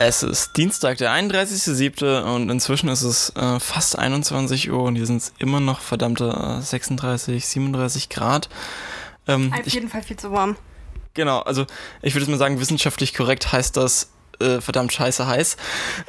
Es 0.00 0.22
ist 0.22 0.56
Dienstag, 0.56 0.98
der 0.98 1.10
31.07. 1.10 2.22
und 2.22 2.50
inzwischen 2.50 2.88
ist 2.88 3.02
es 3.02 3.30
äh, 3.34 3.58
fast 3.58 3.98
21 3.98 4.70
Uhr 4.70 4.84
und 4.84 4.94
hier 4.94 5.06
sind 5.06 5.16
es 5.16 5.32
immer 5.38 5.58
noch 5.58 5.80
verdammte 5.80 6.60
36, 6.62 7.44
37 7.44 8.08
Grad. 8.08 8.48
Ähm, 9.26 9.52
Auf 9.52 9.66
jeden 9.66 9.86
ich, 9.86 9.92
Fall 9.92 10.04
viel 10.04 10.16
zu 10.16 10.30
warm. 10.30 10.56
Genau, 11.14 11.40
also 11.40 11.66
ich 12.00 12.14
würde 12.14 12.30
mal 12.30 12.36
sagen, 12.38 12.60
wissenschaftlich 12.60 13.12
korrekt 13.12 13.50
heißt 13.50 13.76
das 13.76 14.12
äh, 14.38 14.60
verdammt 14.60 14.92
scheiße 14.92 15.26
heiß. 15.26 15.56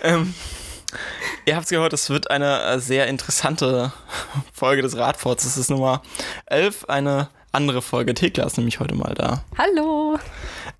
Ähm, 0.03 0.35
ihr 1.47 1.55
habt 1.55 1.63
es 1.63 1.71
gehört, 1.71 1.93
es 1.93 2.11
wird 2.11 2.29
eine 2.29 2.61
äh, 2.61 2.79
sehr 2.79 3.07
interessante 3.07 3.91
Folge 4.53 4.83
des 4.83 4.97
Radforts. 4.97 5.45
Es 5.45 5.57
ist 5.57 5.71
Nummer 5.71 6.03
11, 6.45 6.85
eine 6.89 7.29
andere 7.51 7.81
Folge. 7.81 8.13
Thekla 8.13 8.45
ist 8.45 8.57
nämlich 8.57 8.79
heute 8.79 8.93
mal 8.93 9.15
da. 9.15 9.43
Hallo. 9.57 10.19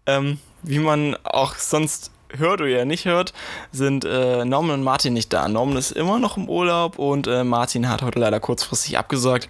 Ähm, 0.06 0.40
wie 0.62 0.78
man 0.78 1.18
auch 1.24 1.56
sonst 1.56 2.12
hört 2.38 2.62
oder 2.62 2.86
nicht 2.86 3.06
hört, 3.06 3.34
sind 3.72 4.06
äh, 4.06 4.46
Norman 4.46 4.76
und 4.76 4.84
Martin 4.84 5.14
nicht 5.14 5.34
da. 5.34 5.48
Norman 5.48 5.78
ist 5.78 5.92
immer 5.92 6.20
noch 6.20 6.38
im 6.38 6.48
Urlaub 6.50 7.00
und 7.00 7.28
äh, 7.28 7.44
Martin 7.44 7.90
hat 7.90 8.02
heute 8.02 8.20
leider 8.20 8.40
kurzfristig 8.40 8.98
abgesagt. 8.98 9.50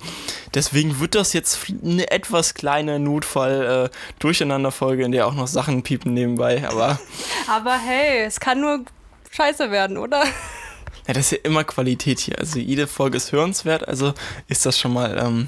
Deswegen 0.53 0.99
wird 0.99 1.15
das 1.15 1.33
jetzt 1.33 1.59
eine 1.83 2.11
etwas 2.11 2.53
kleine 2.53 2.99
Notfall-Durcheinander-Folge, 2.99 5.03
äh, 5.03 5.05
in 5.05 5.11
der 5.11 5.27
auch 5.27 5.33
noch 5.33 5.47
Sachen 5.47 5.83
piepen 5.83 6.13
nebenbei. 6.13 6.67
Aber, 6.67 6.99
aber 7.47 7.77
hey, 7.77 8.23
es 8.25 8.39
kann 8.39 8.61
nur 8.61 8.79
scheiße 9.31 9.71
werden, 9.71 9.97
oder? 9.97 10.23
Ja, 11.07 11.13
das 11.13 11.25
ist 11.25 11.31
ja 11.31 11.37
immer 11.43 11.63
Qualität 11.63 12.19
hier. 12.19 12.39
Also 12.39 12.59
jede 12.59 12.87
Folge 12.87 13.17
ist 13.17 13.31
hörenswert, 13.31 13.87
also 13.87 14.13
ist 14.47 14.65
das 14.65 14.79
schon 14.79 14.93
mal 14.93 15.17
ähm, 15.17 15.47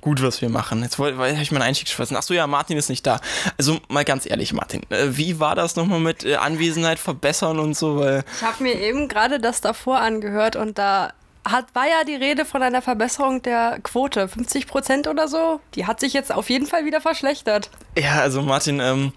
gut, 0.00 0.22
was 0.22 0.40
wir 0.40 0.48
machen. 0.48 0.82
Jetzt 0.82 0.98
wollte 0.98 1.18
hab 1.18 1.42
ich 1.42 1.52
meinen 1.52 1.62
Einstieg 1.62 1.88
vergessen. 1.88 2.16
Achso, 2.16 2.34
ja, 2.34 2.46
Martin 2.46 2.76
ist 2.76 2.88
nicht 2.88 3.06
da. 3.06 3.20
Also 3.58 3.78
mal 3.88 4.04
ganz 4.04 4.28
ehrlich, 4.28 4.52
Martin, 4.52 4.82
äh, 4.90 5.08
wie 5.10 5.40
war 5.40 5.54
das 5.54 5.76
nochmal 5.76 6.00
mit 6.00 6.24
äh, 6.24 6.36
Anwesenheit 6.36 6.98
verbessern 6.98 7.58
und 7.58 7.76
so? 7.76 7.98
Weil 7.98 8.24
ich 8.36 8.46
habe 8.46 8.62
mir 8.62 8.74
eben 8.80 9.08
gerade 9.08 9.40
das 9.40 9.60
davor 9.60 9.98
angehört 9.98 10.56
und 10.56 10.78
da 10.78 11.12
hat, 11.44 11.74
war 11.74 11.86
ja 11.86 12.04
die 12.06 12.14
Rede 12.14 12.44
von 12.44 12.62
einer 12.62 12.82
Verbesserung 12.82 13.42
der 13.42 13.78
Quote. 13.82 14.28
50 14.28 14.66
Prozent 14.66 15.08
oder 15.08 15.28
so. 15.28 15.60
Die 15.74 15.86
hat 15.86 16.00
sich 16.00 16.12
jetzt 16.12 16.32
auf 16.32 16.50
jeden 16.50 16.66
Fall 16.66 16.84
wieder 16.84 17.00
verschlechtert. 17.00 17.70
Ja, 17.96 18.20
also 18.20 18.42
Martin, 18.42 18.80
ähm, 18.80 19.12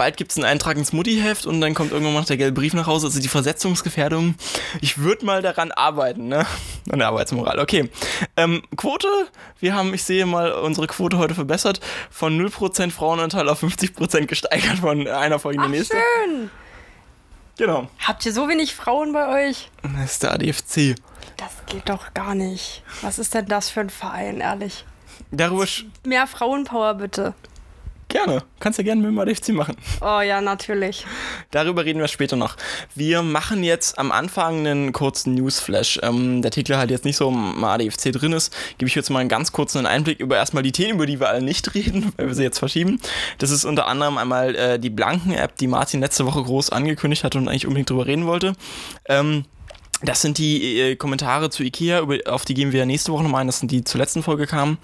bald 0.00 0.16
gibt 0.16 0.30
es 0.30 0.38
einen 0.38 0.46
Eintrag 0.46 0.78
ins 0.78 0.94
Mutti-Heft 0.94 1.44
und 1.44 1.60
dann 1.60 1.74
kommt 1.74 1.92
irgendwann 1.92 2.14
noch 2.14 2.24
der 2.24 2.38
gelbe 2.38 2.58
Brief 2.58 2.72
nach 2.72 2.86
Hause, 2.86 3.08
also 3.08 3.20
die 3.20 3.28
Versetzungsgefährdung. 3.28 4.34
Ich 4.80 4.96
würde 4.96 5.26
mal 5.26 5.42
daran 5.42 5.72
arbeiten, 5.72 6.26
ne? 6.26 6.46
An 6.90 7.00
der 7.00 7.08
Arbeitsmoral. 7.08 7.58
Okay. 7.58 7.90
Ähm, 8.34 8.62
Quote, 8.78 9.08
wir 9.58 9.74
haben, 9.74 9.92
ich 9.92 10.02
sehe 10.02 10.24
mal, 10.24 10.52
unsere 10.52 10.86
Quote 10.86 11.18
heute 11.18 11.34
verbessert. 11.34 11.80
Von 12.10 12.40
0% 12.40 12.90
Frauenanteil 12.90 13.46
auf 13.50 13.62
50% 13.62 14.24
gesteigert 14.24 14.78
von 14.78 15.06
einer 15.06 15.38
Folge 15.38 15.62
in 15.62 15.70
die 15.70 15.76
nächste. 15.76 15.98
schön. 16.24 16.50
Genau. 17.58 17.90
Habt 17.98 18.24
ihr 18.24 18.32
so 18.32 18.48
wenig 18.48 18.74
Frauen 18.74 19.12
bei 19.12 19.48
euch? 19.50 19.70
Das 19.82 20.12
ist 20.12 20.22
der 20.22 20.32
ADFC. 20.32 20.94
Das 21.36 21.50
geht 21.66 21.90
doch 21.90 22.14
gar 22.14 22.34
nicht. 22.34 22.82
Was 23.02 23.18
ist 23.18 23.34
denn 23.34 23.44
das 23.44 23.68
für 23.68 23.80
ein 23.80 23.90
Verein, 23.90 24.40
ehrlich? 24.40 24.86
Darüber 25.30 25.66
Mehr 26.04 26.26
Frauenpower 26.26 26.94
bitte. 26.94 27.34
Gerne. 28.10 28.42
Kannst 28.58 28.76
ja 28.78 28.84
gerne 28.84 29.00
mit 29.00 29.10
dem 29.10 29.18
ADFC 29.20 29.50
machen. 29.50 29.76
Oh 30.00 30.20
ja, 30.20 30.40
natürlich. 30.40 31.06
Darüber 31.52 31.84
reden 31.84 32.00
wir 32.00 32.08
später 32.08 32.34
noch. 32.34 32.56
Wir 32.96 33.22
machen 33.22 33.62
jetzt 33.62 34.00
am 34.00 34.10
Anfang 34.10 34.66
einen 34.66 34.92
kurzen 34.92 35.36
Newsflash. 35.36 36.00
Ähm, 36.02 36.42
der 36.42 36.50
Titel 36.50 36.74
halt 36.74 36.90
jetzt 36.90 37.04
nicht 37.04 37.16
so 37.16 37.28
im 37.28 37.62
ADFC 37.62 38.12
drin 38.12 38.32
ist, 38.32 38.52
gebe 38.78 38.88
ich 38.88 38.96
jetzt 38.96 39.10
mal 39.10 39.20
einen 39.20 39.28
ganz 39.28 39.52
kurzen 39.52 39.86
Einblick 39.86 40.18
über 40.18 40.36
erstmal 40.36 40.64
die 40.64 40.72
Themen, 40.72 40.94
über 40.94 41.06
die 41.06 41.20
wir 41.20 41.28
alle 41.28 41.40
nicht 41.40 41.72
reden, 41.74 42.12
weil 42.16 42.26
wir 42.26 42.34
sie 42.34 42.42
jetzt 42.42 42.58
verschieben. 42.58 43.00
Das 43.38 43.50
ist 43.50 43.64
unter 43.64 43.86
anderem 43.86 44.18
einmal 44.18 44.56
äh, 44.56 44.78
die 44.80 44.90
Blanken-App, 44.90 45.56
die 45.56 45.68
Martin 45.68 46.00
letzte 46.00 46.26
Woche 46.26 46.42
groß 46.42 46.70
angekündigt 46.70 47.22
hat 47.22 47.36
und 47.36 47.48
eigentlich 47.48 47.66
unbedingt 47.66 47.90
drüber 47.90 48.06
reden 48.06 48.26
wollte. 48.26 48.54
Ähm, 49.08 49.44
das 50.02 50.22
sind 50.22 50.38
die 50.38 50.80
äh, 50.80 50.96
Kommentare 50.96 51.50
zu 51.50 51.62
Ikea, 51.62 52.00
über, 52.00 52.18
auf 52.26 52.44
die 52.44 52.54
gehen 52.54 52.72
wir 52.72 52.86
nächste 52.86 53.12
Woche 53.12 53.22
nochmal 53.22 53.42
ein. 53.42 53.46
Das 53.46 53.58
sind 53.58 53.70
die 53.70 53.84
zur 53.84 54.00
letzten 54.00 54.22
Folge 54.22 54.46
kamen. 54.46 54.78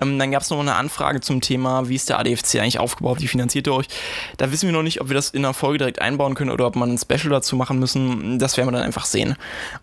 Ähm, 0.00 0.18
dann 0.18 0.30
gab 0.30 0.42
es 0.42 0.50
noch 0.50 0.60
eine 0.60 0.74
Anfrage 0.74 1.20
zum 1.20 1.40
Thema, 1.40 1.88
wie 1.88 1.96
ist 1.96 2.08
der 2.08 2.18
ADFC 2.18 2.56
eigentlich 2.56 2.78
aufgebaut, 2.78 3.20
wie 3.20 3.26
finanziert 3.26 3.66
ihr 3.66 3.74
euch? 3.74 3.86
Da 4.36 4.52
wissen 4.52 4.68
wir 4.68 4.72
noch 4.72 4.82
nicht, 4.82 5.00
ob 5.00 5.08
wir 5.08 5.14
das 5.14 5.30
in 5.30 5.42
der 5.42 5.54
Folge 5.54 5.78
direkt 5.78 6.00
einbauen 6.00 6.34
können 6.34 6.50
oder 6.50 6.66
ob 6.66 6.76
man 6.76 6.90
ein 6.92 6.98
Special 6.98 7.30
dazu 7.30 7.56
machen 7.56 7.78
müssen. 7.78 8.38
Das 8.38 8.56
werden 8.56 8.68
wir 8.68 8.72
dann 8.72 8.82
einfach 8.82 9.06
sehen. 9.06 9.36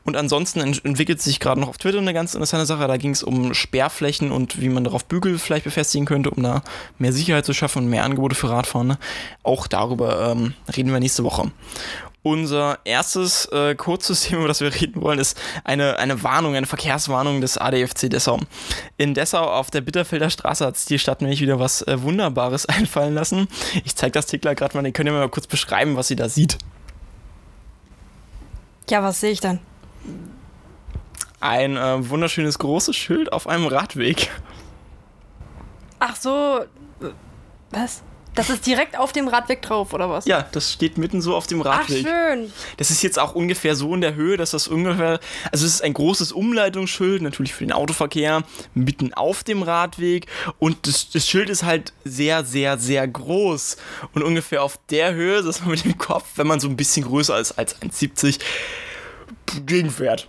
Und 0.06 0.16
ansonsten 0.16 0.62
ent 0.62 0.86
entwickelt 0.86 1.22
sich 1.22 1.40
gerade 1.40 1.60
noch 1.60 1.70
auf 1.70 1.78
Twitter 1.78 1.98
eine 1.98 2.14
ganz 2.14 2.34
interessante 2.34 2.66
Sache. 2.66 2.88
Da 2.88 2.98
ging 2.98 3.12
es 3.12 3.24
um 3.24 3.54
Sperrflächen 3.54 4.32
und 4.32 4.62
wie 4.62 4.70
man 4.70 4.84
darauf 4.84 5.06
Bügel 5.06 5.38
vielleicht 5.38 5.66
befestigen 5.66 6.06
könnte, 6.06 6.30
um 6.32 6.44
da 6.44 6.64
mehr 6.98 7.12
Sicherheit 7.12 7.46
zu 7.46 7.54
schaffen 7.54 7.84
und 7.84 7.90
mehr 7.90 8.04
Angebote 8.04 8.36
für 8.36 8.50
Radfahrende. 8.50 8.98
Auch 9.44 9.68
darüber 9.68 10.32
ähm, 10.32 10.54
reden 10.76 10.92
wir 10.92 11.00
nächste 11.00 11.24
Woche. 11.24 11.52
Unser 12.28 12.80
erstes 12.84 13.46
äh, 13.54 13.74
kurzes 13.76 14.22
Thema, 14.24 14.40
über 14.40 14.48
das 14.50 14.60
wir 14.60 14.74
reden 14.74 15.02
wollen, 15.02 15.18
ist 15.18 15.40
eine, 15.64 15.98
eine 15.98 16.24
Warnung, 16.24 16.56
eine 16.56 16.66
Verkehrswarnung 16.66 17.40
des 17.40 17.58
ADFC 17.58 18.10
Dessau. 18.10 18.42
In 18.98 19.14
Dessau 19.14 19.46
auf 19.46 19.72
der 19.72 19.80
Bitterfelder 19.80 20.30
Straße 20.30 20.66
hat 20.66 20.76
es 20.76 20.84
die 20.84 21.00
Stadt 21.00 21.22
nämlich 21.22 21.40
wieder 21.40 21.58
was 21.58 21.84
äh, 21.84 22.02
Wunderbares 22.02 22.66
einfallen 22.68 23.14
lassen. 23.14 23.48
Ich 23.86 23.96
zeige 23.96 24.12
das 24.12 24.26
Tickler 24.26 24.56
gerade 24.56 24.76
mal, 24.76 24.84
den 24.84 24.92
könnt 24.92 25.08
ihr 25.08 25.14
mal 25.14 25.30
kurz 25.30 25.48
beschreiben, 25.48 25.96
was 25.96 26.10
sie 26.10 26.18
da 26.18 26.28
sieht. 26.28 26.58
Ja, 28.90 29.02
was 29.02 29.22
sehe 29.22 29.32
ich 29.32 29.40
dann? 29.40 29.60
Ein 31.40 31.78
äh, 31.78 32.10
wunderschönes 32.10 32.60
großes 32.60 32.96
Schild 32.96 33.32
auf 33.32 33.48
einem 33.48 33.68
Radweg. 33.68 34.30
Ach 36.00 36.18
so. 36.18 36.66
Was? 37.72 38.04
Das 38.38 38.52
ist 38.52 38.68
direkt 38.68 38.98
auf 38.98 39.12
dem 39.12 39.28
Radweg 39.28 39.64
drauf, 39.64 39.94
oder 39.94 40.12
was? 40.12 40.26
Ja, 40.26 40.44
das 40.52 40.72
steht 40.72 41.00
mitten 41.00 41.22
so 41.22 41.36
auf 41.36 41.48
dem 41.48 41.60
Radweg. 41.62 42.06
Ach, 42.08 42.12
schön. 42.12 42.54
Das 42.78 42.92
ist 42.92 43.02
jetzt 43.02 43.18
auch 43.18 43.34
ungefähr 43.34 43.76
so 43.76 43.94
in 43.96 44.02
der 44.02 44.14
Höhe, 44.14 44.38
dass 44.38 44.52
das 44.52 44.68
ungefähr, 44.68 45.20
also 45.52 45.66
es 45.66 45.74
ist 45.74 45.82
ein 45.82 45.94
großes 45.94 46.32
Umleitungsschild, 46.32 47.24
natürlich 47.24 47.56
für 47.56 47.66
den 47.66 47.72
Autoverkehr, 47.72 48.44
mitten 48.76 49.14
auf 49.16 49.44
dem 49.44 49.64
Radweg 49.64 50.28
und 50.60 50.86
das, 50.86 51.10
das 51.10 51.28
Schild 51.28 51.50
ist 51.50 51.64
halt 51.64 51.94
sehr, 52.06 52.46
sehr, 52.46 52.78
sehr 52.78 53.08
groß 53.08 53.78
und 54.14 54.22
ungefähr 54.22 54.62
auf 54.62 54.80
der 54.92 55.16
Höhe, 55.16 55.42
dass 55.42 55.62
man 55.62 55.72
mit 55.72 55.84
dem 55.84 55.98
Kopf, 55.98 56.26
wenn 56.36 56.46
man 56.46 56.60
so 56.60 56.70
ein 56.70 56.78
bisschen 56.78 57.06
größer 57.06 57.40
ist 57.40 57.54
als 57.54 57.82
1,70, 57.82 58.40
gegenfährt. 59.66 60.28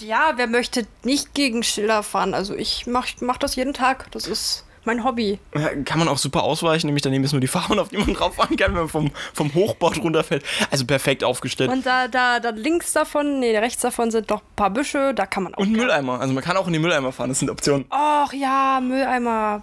Ja, 0.00 0.34
wer 0.36 0.46
möchte 0.46 0.86
nicht 1.02 1.34
gegen 1.34 1.64
Schilder 1.64 2.04
fahren? 2.04 2.34
Also 2.34 2.54
ich 2.54 2.86
mach, 2.86 3.08
mach 3.20 3.38
das 3.38 3.56
jeden 3.56 3.74
Tag. 3.74 4.08
Das 4.12 4.28
ist 4.28 4.64
mein 4.84 5.04
Hobby. 5.04 5.38
Kann 5.84 5.98
man 5.98 6.08
auch 6.08 6.18
super 6.18 6.42
ausweichen, 6.42 6.86
nämlich 6.86 7.02
daneben 7.02 7.24
ist 7.24 7.32
nur 7.32 7.40
die 7.40 7.46
Fahrbahn, 7.46 7.78
auf 7.80 7.88
die 7.88 7.98
man 7.98 8.14
drauf 8.14 8.34
fahren 8.34 8.56
kann, 8.56 8.72
wenn 8.72 8.82
man 8.82 8.88
vom, 8.88 9.10
vom 9.32 9.54
Hochbord 9.54 10.02
runterfällt. 10.02 10.44
Also 10.70 10.86
perfekt 10.86 11.24
aufgestellt. 11.24 11.70
Und 11.70 11.86
da, 11.86 12.08
da, 12.08 12.40
da 12.40 12.50
links 12.50 12.92
davon, 12.92 13.40
nee, 13.40 13.56
rechts 13.56 13.82
davon 13.82 14.10
sind 14.10 14.30
noch 14.30 14.40
ein 14.42 14.56
paar 14.56 14.70
Büsche, 14.70 15.14
da 15.14 15.26
kann 15.26 15.44
man 15.44 15.54
auch. 15.54 15.58
Und 15.58 15.72
Mülleimer, 15.72 16.20
also 16.20 16.32
man 16.32 16.42
kann 16.42 16.56
auch 16.56 16.66
in 16.66 16.72
die 16.72 16.78
Mülleimer 16.78 17.12
fahren, 17.12 17.28
das 17.28 17.38
sind 17.38 17.50
Optionen. 17.50 17.86
Ach 17.90 18.32
ja, 18.32 18.80
Mülleimer. 18.82 19.62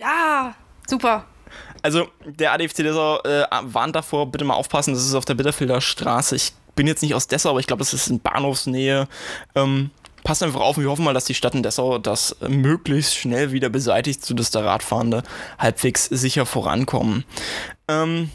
Ja, 0.00 0.54
super. 0.86 1.24
Also 1.82 2.08
der 2.24 2.52
ADFC 2.52 2.76
Dessau 2.78 3.20
äh, 3.22 3.44
warnt 3.62 3.94
davor, 3.94 4.30
bitte 4.30 4.44
mal 4.44 4.54
aufpassen, 4.54 4.94
das 4.94 5.04
ist 5.04 5.14
auf 5.14 5.24
der 5.24 5.34
Bitterfelder 5.34 5.80
Straße. 5.80 6.34
Ich 6.36 6.52
bin 6.74 6.86
jetzt 6.86 7.02
nicht 7.02 7.14
aus 7.14 7.26
Dessau, 7.26 7.50
aber 7.50 7.60
ich 7.60 7.66
glaube, 7.66 7.80
das 7.80 7.92
ist 7.92 8.08
in 8.08 8.20
Bahnhofsnähe. 8.20 9.08
Ähm, 9.54 9.90
passt 10.24 10.42
einfach 10.42 10.60
auf 10.60 10.76
und 10.76 10.84
wir 10.84 10.90
hoffen 10.90 11.04
mal, 11.04 11.14
dass 11.14 11.24
die 11.24 11.34
Stadt 11.34 11.54
in 11.54 11.62
Dessau 11.62 11.98
das 11.98 12.36
möglichst 12.46 13.16
schnell 13.16 13.52
wieder 13.52 13.68
beseitigt, 13.68 14.24
sodass 14.24 14.50
der 14.50 14.64
Radfahrende 14.64 15.22
halbwegs 15.58 16.06
sicher 16.06 16.46
vorankommen. 16.46 17.24
Ähm, 17.88 18.30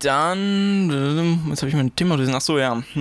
dann, 0.00 1.48
jetzt 1.48 1.62
habe 1.62 1.68
ich 1.68 1.76
mein 1.76 1.94
Thema 1.96 2.16
gelesen. 2.16 2.34
Achso, 2.34 2.58
ja. 2.58 2.82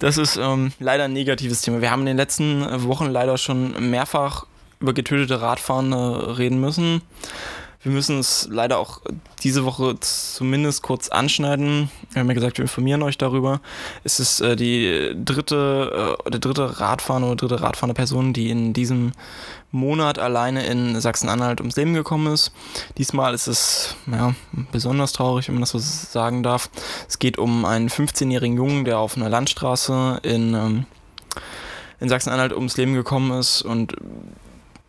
Das 0.00 0.16
ist 0.16 0.36
ähm, 0.36 0.70
leider 0.78 1.06
ein 1.06 1.12
negatives 1.12 1.62
Thema. 1.62 1.80
Wir 1.80 1.90
haben 1.90 2.02
in 2.02 2.06
den 2.06 2.16
letzten 2.16 2.84
Wochen 2.84 3.06
leider 3.06 3.36
schon 3.36 3.90
mehrfach 3.90 4.46
über 4.78 4.92
getötete 4.92 5.40
Radfahrende 5.40 6.38
reden 6.38 6.60
müssen. 6.60 7.02
Wir 7.80 7.92
müssen 7.92 8.18
es 8.18 8.48
leider 8.50 8.78
auch 8.78 9.00
diese 9.44 9.64
Woche 9.64 9.94
zumindest 10.00 10.82
kurz 10.82 11.08
anschneiden. 11.08 11.90
Wir 12.10 12.20
haben 12.20 12.28
ja 12.28 12.34
gesagt, 12.34 12.58
wir 12.58 12.64
informieren 12.64 13.04
euch 13.04 13.18
darüber. 13.18 13.60
Es 14.02 14.18
ist 14.18 14.40
äh, 14.40 14.56
die 14.56 15.12
dritte, 15.24 16.16
äh, 16.26 16.30
der 16.30 16.40
dritte 16.40 16.80
Radfahrende 16.80 17.28
oder 17.28 17.36
dritte 17.36 17.62
Radfahrende 17.62 17.94
Person, 17.94 18.32
die 18.32 18.50
in 18.50 18.72
diesem 18.72 19.12
Monat 19.70 20.18
alleine 20.18 20.66
in 20.66 21.00
Sachsen-Anhalt 21.00 21.60
ums 21.60 21.76
Leben 21.76 21.94
gekommen 21.94 22.32
ist. 22.32 22.52
Diesmal 22.96 23.32
ist 23.32 23.46
es 23.46 23.94
ja, 24.10 24.34
besonders 24.72 25.12
traurig, 25.12 25.46
wenn 25.46 25.54
man 25.54 25.62
das 25.62 25.70
so 25.70 25.78
sagen 25.78 26.42
darf. 26.42 26.70
Es 27.06 27.20
geht 27.20 27.38
um 27.38 27.64
einen 27.64 27.90
15-jährigen 27.90 28.56
Jungen, 28.56 28.86
der 28.86 28.98
auf 28.98 29.16
einer 29.16 29.28
Landstraße 29.28 30.18
in, 30.24 30.54
ähm, 30.54 30.86
in 32.00 32.08
Sachsen-Anhalt 32.08 32.52
ums 32.54 32.76
Leben 32.76 32.94
gekommen 32.94 33.38
ist 33.38 33.62
und 33.62 33.94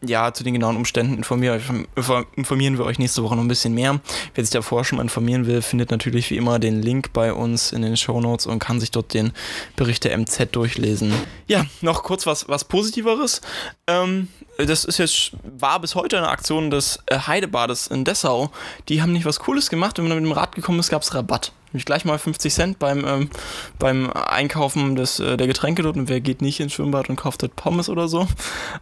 ja, 0.02 0.34
zu 0.34 0.44
den 0.44 0.54
genauen 0.54 0.78
Umständen 0.78 1.16
informieren, 1.16 2.78
wir 2.78 2.86
euch 2.86 3.00
nächste 3.00 3.24
Woche 3.24 3.36
noch 3.36 3.44
ein 3.44 3.50
bisschen 3.50 3.74
mehr. 3.74 4.00
Wer 4.34 4.44
sich 4.44 4.52
davor 4.52 4.86
schon 4.86 4.98
mal 4.98 5.04
informieren 5.04 5.46
will, 5.46 5.62
findet 5.62 5.92
natürlich 5.92 6.30
wie 6.30 6.38
immer 6.38 6.58
den 6.60 6.82
Link 6.82 7.12
bei 7.12 7.34
uns 7.34 7.72
in 7.72 7.82
den 7.82 7.98
Show 7.98 8.22
Notes 8.22 8.46
und 8.46 8.60
kann 8.60 8.80
sich 8.80 8.92
dort 8.92 9.14
den 9.14 9.34
Bericht 9.76 10.06
der 10.06 10.18
MZ 10.18 10.48
durchlesen. 10.52 11.14
Ja, 11.48 11.66
noch 11.82 12.04
kurz 12.04 12.26
was, 12.26 12.48
was 12.48 12.64
Positiveres. 12.64 13.42
Ähm, 13.88 14.30
das 14.58 14.86
ist 14.86 14.98
jetzt, 15.00 15.32
war 15.44 15.80
bis 15.80 15.96
heute 15.96 16.18
eine 16.18 16.30
Aktion 16.30 16.70
des 16.70 17.00
äh, 17.08 17.18
Heidebades 17.20 17.88
in 17.88 18.06
Dessau. 18.06 18.52
Die 18.88 19.02
haben 19.02 19.14
nicht 19.14 19.26
was 19.26 19.40
Cooles 19.40 19.70
gemacht. 19.70 19.98
Wenn 19.98 20.08
man 20.08 20.18
mit 20.18 20.26
dem 20.26 20.32
Rad 20.32 20.56
gekommen 20.56 20.80
ist, 20.80 20.90
gab 20.90 21.02
es 21.02 21.14
Rabatt. 21.14 21.52
Nämlich 21.72 21.86
gleich 21.86 22.04
mal 22.04 22.18
50 22.18 22.54
Cent 22.54 22.80
beim, 22.80 23.06
ähm, 23.06 23.30
beim 23.78 24.12
Einkaufen 24.12 24.96
des, 24.96 25.20
äh, 25.20 25.38
der 25.38 25.48
Getränke 25.48 25.84
dort 25.84 25.98
und 25.98 26.10
wer 26.10 26.20
geht 26.20 26.42
nicht 26.42 26.60
ins 26.60 26.74
Schwimmbad 26.74 27.10
und 27.10 27.16
kauft 27.16 27.44
dort 27.44 27.56
Pommes 27.56 27.90
oder 27.90 28.08
so. 28.08 28.28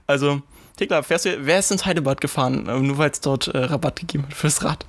Also, 0.08 0.42
Thekla, 0.78 1.02
fährst 1.02 1.26
du, 1.26 1.46
wer 1.46 1.60
ist 1.60 1.72
ins 1.72 1.86
Heidebad 1.86 2.22
gefahren, 2.22 2.68
äh, 2.68 2.80
nur 2.80 2.98
weil 2.98 3.10
es 3.10 3.20
dort 3.20 3.48
äh, 3.48 3.58
Rabatt 3.58 4.00
gegeben 4.00 4.26
hat 4.26 4.34
fürs 4.34 4.64
Rad? 4.64 4.86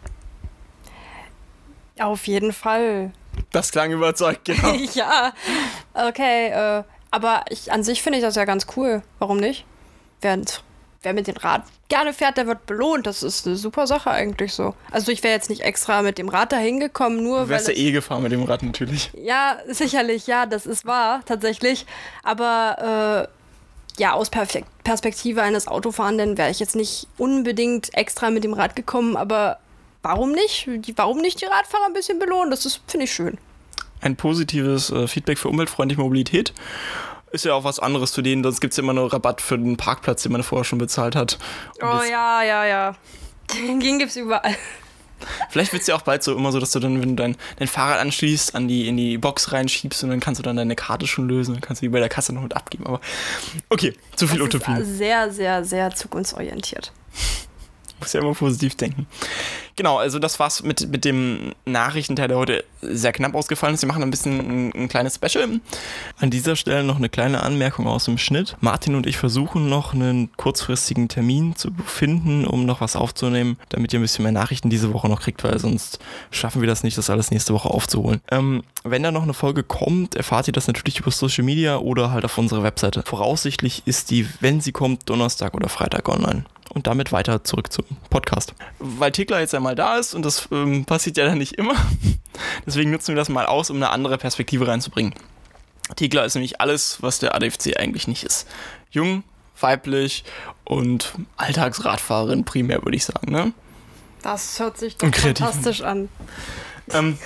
Auf 1.98 2.26
jeden 2.26 2.52
Fall. 2.52 3.10
Das 3.52 3.72
klang 3.72 3.90
überzeugt, 3.90 4.44
genau. 4.44 4.72
ja, 4.94 5.32
okay. 5.94 6.48
Äh, 6.50 6.84
aber 7.10 7.44
ich, 7.48 7.72
an 7.72 7.82
sich 7.82 8.02
finde 8.02 8.18
ich 8.18 8.24
das 8.24 8.36
ja 8.36 8.44
ganz 8.44 8.66
cool. 8.76 9.02
Warum 9.18 9.38
nicht? 9.38 9.64
Wer, 10.20 10.38
wer 11.02 11.14
mit 11.14 11.26
dem 11.26 11.36
Rad 11.36 11.62
gerne 11.88 12.12
fährt, 12.12 12.36
der 12.36 12.46
wird 12.46 12.66
belohnt. 12.66 13.06
Das 13.06 13.22
ist 13.22 13.46
eine 13.46 13.56
super 13.56 13.86
Sache 13.86 14.10
eigentlich 14.10 14.52
so. 14.52 14.74
Also 14.90 15.10
ich 15.10 15.22
wäre 15.22 15.32
jetzt 15.32 15.48
nicht 15.48 15.62
extra 15.62 16.02
mit 16.02 16.18
dem 16.18 16.28
Rad 16.28 16.52
dahin 16.52 16.80
gekommen, 16.80 17.22
nur 17.22 17.44
Du 17.44 17.48
wärst 17.48 17.68
weil 17.68 17.76
ja 17.76 17.82
eh 17.82 17.92
gefahren 17.92 18.22
mit 18.22 18.32
dem 18.32 18.42
Rad 18.42 18.62
natürlich. 18.62 19.10
Ja, 19.14 19.56
sicherlich, 19.66 20.26
ja, 20.26 20.44
das 20.44 20.66
ist 20.66 20.84
wahr, 20.84 21.22
tatsächlich. 21.24 21.86
Aber 22.22 23.28
äh, 23.30 23.37
ja, 23.98 24.12
aus 24.12 24.30
Perfe 24.30 24.62
Perspektive 24.84 25.42
eines 25.42 25.68
Autofahrenden 25.68 26.38
wäre 26.38 26.50
ich 26.50 26.60
jetzt 26.60 26.76
nicht 26.76 27.08
unbedingt 27.18 27.94
extra 27.94 28.30
mit 28.30 28.44
dem 28.44 28.54
Rad 28.54 28.74
gekommen, 28.74 29.16
aber 29.16 29.58
warum 30.02 30.32
nicht? 30.32 30.68
Warum 30.96 31.18
nicht 31.18 31.40
die 31.40 31.44
Radfahrer 31.44 31.86
ein 31.86 31.92
bisschen 31.92 32.18
belohnen? 32.18 32.50
Das 32.50 32.64
ist, 32.64 32.80
finde 32.86 33.04
ich, 33.04 33.12
schön. 33.12 33.38
Ein 34.00 34.16
positives 34.16 34.90
äh, 34.90 35.06
Feedback 35.08 35.38
für 35.38 35.48
umweltfreundliche 35.48 36.00
Mobilität. 36.00 36.54
Ist 37.32 37.44
ja 37.44 37.52
auch 37.52 37.64
was 37.64 37.78
anderes 37.78 38.12
zu 38.12 38.22
denen, 38.22 38.42
sonst 38.42 38.60
gibt 38.60 38.72
es 38.72 38.78
ja 38.78 38.82
immer 38.82 38.94
nur 38.94 39.12
Rabatt 39.12 39.42
für 39.42 39.58
den 39.58 39.76
Parkplatz, 39.76 40.22
den 40.22 40.32
man 40.32 40.42
vorher 40.42 40.64
schon 40.64 40.78
bezahlt 40.78 41.14
hat. 41.14 41.38
Und 41.80 41.88
Oh 41.88 42.02
ja, 42.02 42.42
ja, 42.42 42.64
ja. 42.64 42.94
Den 43.54 43.98
gibt's 43.98 44.16
überall. 44.16 44.56
Vielleicht 45.50 45.72
wird 45.72 45.82
es 45.82 45.88
ja 45.88 45.96
auch 45.96 46.02
bald 46.02 46.22
so 46.22 46.34
immer 46.34 46.52
so, 46.52 46.60
dass 46.60 46.70
du 46.72 46.80
dann, 46.80 47.00
wenn 47.00 47.16
du 47.16 47.22
dein, 47.22 47.36
dein 47.56 47.68
Fahrrad 47.68 48.00
anschließt, 48.00 48.54
an 48.54 48.68
die, 48.68 48.88
in 48.88 48.96
die 48.96 49.18
Box 49.18 49.52
reinschiebst 49.52 50.04
und 50.04 50.10
dann 50.10 50.20
kannst 50.20 50.38
du 50.38 50.42
dann 50.42 50.56
deine 50.56 50.76
Karte 50.76 51.06
schon 51.06 51.28
lösen, 51.28 51.54
dann 51.54 51.60
kannst 51.60 51.82
du 51.82 51.86
die 51.86 51.90
bei 51.90 52.00
der 52.00 52.08
Kasse 52.08 52.32
noch 52.32 52.42
mit 52.42 52.54
abgeben. 52.54 52.86
Aber 52.86 53.00
okay, 53.68 53.94
zu 54.16 54.26
viel 54.26 54.38
Das 54.38 54.48
ist 54.48 54.54
Utopien. 54.54 54.84
sehr, 54.84 55.30
sehr, 55.32 55.64
sehr 55.64 55.94
zukunftsorientiert. 55.94 56.92
Muss 58.00 58.12
ja 58.12 58.20
immer 58.20 58.34
positiv 58.34 58.76
denken. 58.76 59.06
Genau, 59.78 59.98
also 59.98 60.18
das 60.18 60.40
war's 60.40 60.64
mit, 60.64 60.88
mit 60.90 61.04
dem 61.04 61.54
Nachrichtenteil, 61.64 62.26
der 62.26 62.36
heute 62.36 62.64
sehr 62.82 63.12
knapp 63.12 63.36
ausgefallen 63.36 63.74
ist. 63.74 63.82
Wir 63.82 63.86
machen 63.86 64.02
ein 64.02 64.10
bisschen 64.10 64.40
ein, 64.40 64.72
ein 64.74 64.88
kleines 64.88 65.14
Special. 65.14 65.60
An 66.18 66.30
dieser 66.30 66.56
Stelle 66.56 66.82
noch 66.82 66.96
eine 66.96 67.08
kleine 67.08 67.44
Anmerkung 67.44 67.86
aus 67.86 68.06
dem 68.06 68.18
Schnitt. 68.18 68.56
Martin 68.60 68.96
und 68.96 69.06
ich 69.06 69.18
versuchen 69.18 69.68
noch 69.68 69.94
einen 69.94 70.32
kurzfristigen 70.36 71.08
Termin 71.08 71.54
zu 71.54 71.70
finden, 71.86 72.44
um 72.44 72.66
noch 72.66 72.80
was 72.80 72.96
aufzunehmen, 72.96 73.56
damit 73.68 73.92
ihr 73.92 74.00
ein 74.00 74.02
bisschen 74.02 74.24
mehr 74.24 74.32
Nachrichten 74.32 74.68
diese 74.68 74.92
Woche 74.92 75.08
noch 75.08 75.20
kriegt, 75.20 75.44
weil 75.44 75.60
sonst 75.60 76.00
schaffen 76.32 76.60
wir 76.60 76.66
das 76.66 76.82
nicht, 76.82 76.98
das 76.98 77.08
alles 77.08 77.30
nächste 77.30 77.54
Woche 77.54 77.70
aufzuholen. 77.70 78.20
Ähm, 78.32 78.64
wenn 78.82 79.04
da 79.04 79.12
noch 79.12 79.22
eine 79.22 79.34
Folge 79.34 79.62
kommt, 79.62 80.16
erfahrt 80.16 80.48
ihr 80.48 80.52
das 80.52 80.66
natürlich 80.66 80.98
über 80.98 81.12
Social 81.12 81.44
Media 81.44 81.76
oder 81.76 82.10
halt 82.10 82.24
auf 82.24 82.36
unserer 82.36 82.64
Webseite. 82.64 83.04
Voraussichtlich 83.06 83.82
ist 83.86 84.10
die, 84.10 84.26
wenn 84.40 84.60
sie 84.60 84.72
kommt, 84.72 85.08
Donnerstag 85.08 85.54
oder 85.54 85.68
Freitag 85.68 86.08
online 86.08 86.44
und 86.68 86.86
damit 86.86 87.12
weiter 87.12 87.44
zurück 87.44 87.72
zum 87.72 87.84
Podcast. 88.10 88.54
Weil 88.78 89.12
Tekla 89.12 89.40
jetzt 89.40 89.54
einmal 89.54 89.74
da 89.74 89.96
ist 89.96 90.14
und 90.14 90.24
das 90.24 90.48
ähm, 90.52 90.84
passiert 90.84 91.16
ja 91.16 91.26
dann 91.26 91.38
nicht 91.38 91.54
immer, 91.54 91.74
deswegen 92.66 92.90
nutzen 92.90 93.08
wir 93.08 93.16
das 93.16 93.28
mal 93.28 93.46
aus, 93.46 93.70
um 93.70 93.76
eine 93.76 93.90
andere 93.90 94.18
Perspektive 94.18 94.66
reinzubringen. 94.66 95.14
Tekla 95.96 96.24
ist 96.24 96.34
nämlich 96.34 96.60
alles, 96.60 97.02
was 97.02 97.18
der 97.18 97.34
ADFC 97.34 97.78
eigentlich 97.78 98.08
nicht 98.08 98.24
ist. 98.24 98.46
Jung, 98.90 99.24
weiblich 99.60 100.24
und 100.64 101.14
Alltagsradfahrerin 101.36 102.44
primär, 102.44 102.84
würde 102.84 102.96
ich 102.96 103.04
sagen. 103.04 103.32
Ne? 103.32 103.52
Das 104.22 104.58
hört 104.60 104.78
sich 104.78 104.96
doch 104.96 105.14
fantastisch 105.14 105.82
an. 105.82 106.08
Ähm, 106.90 107.18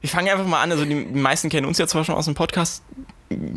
wir 0.00 0.10
fangen 0.10 0.28
einfach 0.28 0.46
mal 0.46 0.62
an. 0.62 0.72
Also 0.72 0.84
die 0.84 0.94
meisten 0.94 1.48
kennen 1.48 1.66
uns 1.66 1.78
ja 1.78 1.86
zwar 1.86 2.04
schon 2.04 2.14
aus 2.14 2.26
dem 2.26 2.34
Podcast. 2.34 2.82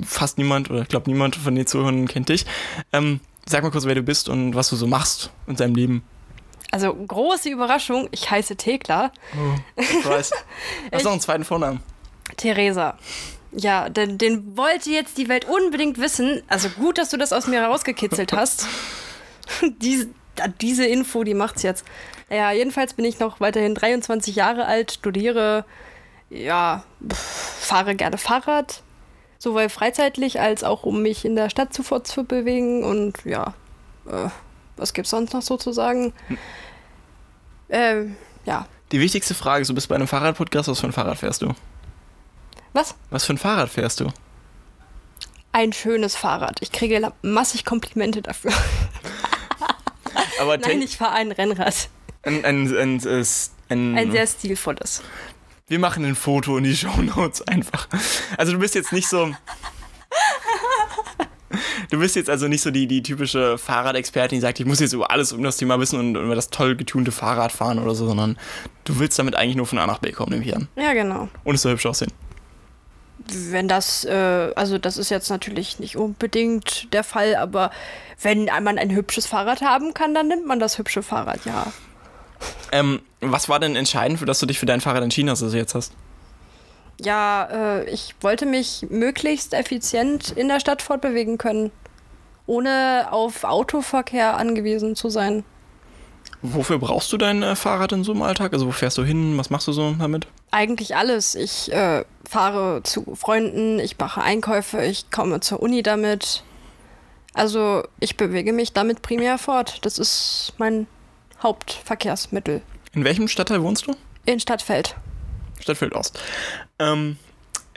Fast 0.03 0.37
niemand 0.37 0.69
oder 0.69 0.81
ich 0.81 0.87
glaube 0.87 1.09
niemand 1.09 1.35
von 1.35 1.55
den 1.55 1.67
Zuhörern 1.67 2.07
kennt 2.07 2.29
dich. 2.29 2.45
Ähm, 2.91 3.19
sag 3.49 3.63
mal 3.63 3.71
kurz, 3.71 3.85
wer 3.85 3.95
du 3.95 4.03
bist 4.03 4.29
und 4.29 4.55
was 4.55 4.69
du 4.69 4.75
so 4.75 4.87
machst 4.87 5.31
in 5.47 5.55
deinem 5.55 5.75
Leben. 5.75 6.03
Also 6.71 6.93
große 6.93 7.49
Überraschung, 7.49 8.07
ich 8.11 8.29
heiße 8.29 8.55
Thekla. 8.55 9.11
Surprise. 9.75 10.33
Hast 10.91 11.01
du 11.01 11.05
noch 11.05 11.11
einen 11.13 11.21
zweiten 11.21 11.43
Vornamen? 11.43 11.81
Theresa. 12.37 12.97
Ja, 13.51 13.89
den, 13.89 14.19
den 14.19 14.55
wollte 14.55 14.91
jetzt 14.91 15.17
die 15.17 15.27
Welt 15.27 15.45
unbedingt 15.45 15.97
wissen. 15.97 16.43
Also 16.47 16.69
gut, 16.69 16.99
dass 16.99 17.09
du 17.09 17.17
das 17.17 17.33
aus 17.33 17.47
mir 17.47 17.63
rausgekitzelt 17.63 18.33
hast. 18.35 18.67
diese, 19.81 20.09
diese 20.61 20.85
Info, 20.85 21.23
die 21.23 21.33
macht's 21.33 21.63
jetzt. 21.63 21.85
Ja, 22.29 22.51
jedenfalls 22.51 22.93
bin 22.93 23.05
ich 23.05 23.19
noch 23.19 23.39
weiterhin 23.39 23.73
23 23.73 24.35
Jahre 24.35 24.65
alt, 24.65 24.91
studiere, 24.91 25.65
ja, 26.29 26.83
pff, 27.07 27.17
fahre 27.17 27.95
gerne 27.95 28.19
Fahrrad. 28.19 28.83
Sowohl 29.39 29.69
freizeitlich 29.69 30.41
als 30.41 30.65
auch 30.65 30.83
um 30.83 31.01
mich 31.01 31.23
in 31.23 31.35
der 31.35 31.49
Stadt 31.49 31.73
zu 31.73 31.81
fortzubewegen. 31.81 32.83
Und 32.83 33.23
ja, 33.23 33.53
äh, 34.05 34.29
was 34.75 34.93
gibt's 34.93 35.11
sonst 35.11 35.33
noch 35.33 35.41
so 35.41 35.57
zu 35.57 35.71
sagen? 35.71 36.13
Ähm, 37.69 38.15
ja. 38.45 38.67
Die 38.91 38.99
wichtigste 38.99 39.33
Frage 39.33 39.61
ist, 39.61 39.69
du 39.69 39.75
bist 39.75 39.87
bei 39.87 39.95
einem 39.95 40.07
Fahrradpodcast, 40.07 40.67
was 40.67 40.79
für 40.79 40.87
ein 40.87 40.91
Fahrrad 40.93 41.17
fährst 41.17 41.41
du? 41.41 41.53
Was? 42.73 42.95
Was 43.09 43.25
für 43.25 43.33
ein 43.33 43.37
Fahrrad 43.37 43.69
fährst 43.69 44.01
du? 44.01 44.11
Ein 45.51 45.73
schönes 45.73 46.15
Fahrrad. 46.15 46.61
Ich 46.61 46.71
kriege 46.71 47.11
massig 47.21 47.65
Komplimente 47.65 48.21
dafür. 48.21 48.51
Aber 50.41 50.57
Nein, 50.59 50.81
ich 50.81 50.97
fahre 50.97 51.13
ein 51.13 51.31
Rennrad. 51.31 51.89
ein, 52.23 52.45
ein, 52.45 52.67
ein, 52.75 53.01
ein, 53.05 53.25
ein, 53.69 53.97
Ein 53.97 54.11
sehr 54.11 54.27
stilvolles. 54.27 55.01
Wir 55.69 55.77
machen 55.77 56.03
ein 56.03 56.15
Foto 56.15 56.57
in 56.57 56.63
die 56.63 56.75
Shownotes 56.75 57.47
einfach. 57.47 57.87
Also 58.37 58.51
du 58.53 58.59
bist 58.59 58.73
jetzt 58.73 58.91
nicht 58.91 59.07
so. 59.07 59.33
Du 61.91 61.99
bist 61.99 62.15
jetzt 62.15 62.29
also 62.29 62.47
nicht 62.47 62.61
so 62.61 62.71
die, 62.71 62.87
die 62.87 63.01
typische 63.01 63.57
Fahrradexpertin, 63.57 64.37
die 64.37 64.41
sagt, 64.41 64.59
ich 64.59 64.65
muss 64.65 64.79
jetzt 64.79 64.93
über 64.93 65.09
alles 65.09 65.31
um 65.31 65.41
das 65.43 65.57
Thema 65.57 65.79
wissen 65.79 65.99
und 65.99 66.15
über 66.15 66.35
das 66.35 66.49
toll 66.49 66.75
getunte 66.75 67.11
Fahrrad 67.11 67.51
fahren 67.51 67.79
oder 67.79 67.95
so, 67.95 68.07
sondern 68.07 68.37
du 68.83 68.99
willst 68.99 69.17
damit 69.17 69.35
eigentlich 69.35 69.55
nur 69.55 69.65
von 69.65 69.79
A 69.79 69.87
nach 69.87 69.99
B 69.99 70.11
kommen, 70.11 70.31
nehme 70.31 70.45
ich 70.45 70.55
an. 70.55 70.67
Ja, 70.75 70.93
genau. 70.93 71.29
Und 71.43 71.55
es 71.55 71.61
soll 71.61 71.73
hübsch 71.73 71.85
aussehen. 71.85 72.11
Wenn 73.27 73.67
das, 73.67 74.05
äh, 74.05 74.51
also 74.55 74.77
das 74.77 74.97
ist 74.97 75.09
jetzt 75.09 75.29
natürlich 75.29 75.79
nicht 75.79 75.97
unbedingt 75.97 76.93
der 76.93 77.03
Fall, 77.03 77.35
aber 77.35 77.71
wenn 78.21 78.45
man 78.45 78.77
ein 78.77 78.91
hübsches 78.91 79.25
Fahrrad 79.25 79.61
haben 79.61 79.93
kann, 79.93 80.13
dann 80.13 80.27
nimmt 80.27 80.45
man 80.45 80.59
das 80.59 80.77
hübsche 80.77 81.03
Fahrrad, 81.03 81.45
ja. 81.45 81.71
Ähm, 82.71 83.01
was 83.21 83.49
war 83.49 83.59
denn 83.59 83.75
entscheidend, 83.75 84.19
für 84.19 84.25
dass 84.25 84.39
du 84.39 84.45
dich 84.45 84.59
für 84.59 84.65
dein 84.65 84.81
Fahrrad 84.81 85.03
entschieden 85.03 85.29
hast, 85.29 85.41
das 85.41 85.51
du 85.51 85.57
jetzt 85.57 85.75
hast? 85.75 85.93
Ja, 87.01 87.47
äh, 87.51 87.89
ich 87.89 88.15
wollte 88.21 88.45
mich 88.45 88.85
möglichst 88.89 89.53
effizient 89.53 90.31
in 90.31 90.47
der 90.49 90.59
Stadt 90.59 90.81
fortbewegen 90.81 91.37
können, 91.37 91.71
ohne 92.45 93.07
auf 93.11 93.43
Autoverkehr 93.43 94.37
angewiesen 94.37 94.95
zu 94.95 95.09
sein. 95.09 95.43
Wofür 96.41 96.79
brauchst 96.79 97.11
du 97.11 97.17
dein 97.17 97.43
äh, 97.43 97.55
Fahrrad 97.55 97.91
in 97.91 98.03
so 98.03 98.11
einem 98.11 98.21
Alltag? 98.21 98.53
Also 98.53 98.67
wo 98.67 98.71
fährst 98.71 98.97
du 98.97 99.03
hin? 99.03 99.37
Was 99.37 99.49
machst 99.49 99.67
du 99.67 99.71
so 99.71 99.93
damit? 99.97 100.27
Eigentlich 100.51 100.95
alles. 100.95 101.35
Ich 101.35 101.71
äh, 101.71 102.03
fahre 102.27 102.81
zu 102.83 103.15
Freunden, 103.15 103.79
ich 103.79 103.97
mache 103.97 104.21
Einkäufe, 104.21 104.83
ich 104.83 105.11
komme 105.11 105.39
zur 105.41 105.61
Uni 105.61 105.83
damit. 105.83 106.43
Also 107.33 107.83
ich 107.99 108.17
bewege 108.17 108.53
mich 108.53 108.73
damit 108.73 109.01
primär 109.01 109.37
fort. 109.37 109.79
Das 109.85 109.99
ist 109.99 110.53
mein 110.57 110.87
Hauptverkehrsmittel. 111.41 112.61
In 112.93 113.03
welchem 113.03 113.27
Stadtteil 113.27 113.61
wohnst 113.61 113.87
du? 113.87 113.95
In 114.25 114.39
Stadtfeld. 114.39 114.95
Stadtfeld 115.59 115.93
Ost. 115.93 116.19
Ähm, 116.79 117.17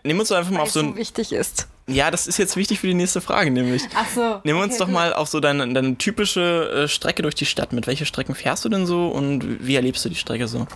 nehmen 0.04 0.18
wir 0.18 0.20
uns 0.20 0.28
doch 0.28 0.36
einfach 0.36 0.50
mal 0.50 0.58
Weil 0.58 0.62
auf 0.64 0.70
so 0.72 0.80
so 0.80 0.86
ein. 0.86 0.96
wichtig 0.96 1.32
ist. 1.32 1.68
Ja, 1.88 2.10
das 2.10 2.26
ist 2.26 2.38
jetzt 2.38 2.56
wichtig 2.56 2.78
für 2.80 2.86
die 2.86 2.94
nächste 2.94 3.20
Frage, 3.20 3.50
nämlich. 3.50 3.82
Ach 3.96 4.08
so. 4.08 4.40
Nehmen 4.44 4.58
wir 4.58 4.62
uns 4.64 4.74
okay, 4.74 4.78
doch 4.78 4.86
gut. 4.86 4.94
mal 4.94 5.12
auf 5.14 5.28
so 5.28 5.40
deine, 5.40 5.72
deine 5.72 5.96
typische 5.98 6.84
äh, 6.84 6.88
Strecke 6.88 7.22
durch 7.22 7.34
die 7.34 7.46
Stadt. 7.46 7.72
Mit 7.72 7.86
welchen 7.86 8.06
Strecken 8.06 8.34
fährst 8.34 8.64
du 8.64 8.68
denn 8.68 8.86
so 8.86 9.08
und 9.08 9.66
wie 9.66 9.74
erlebst 9.74 10.04
du 10.04 10.08
die 10.08 10.14
Strecke 10.14 10.46
so? 10.48 10.66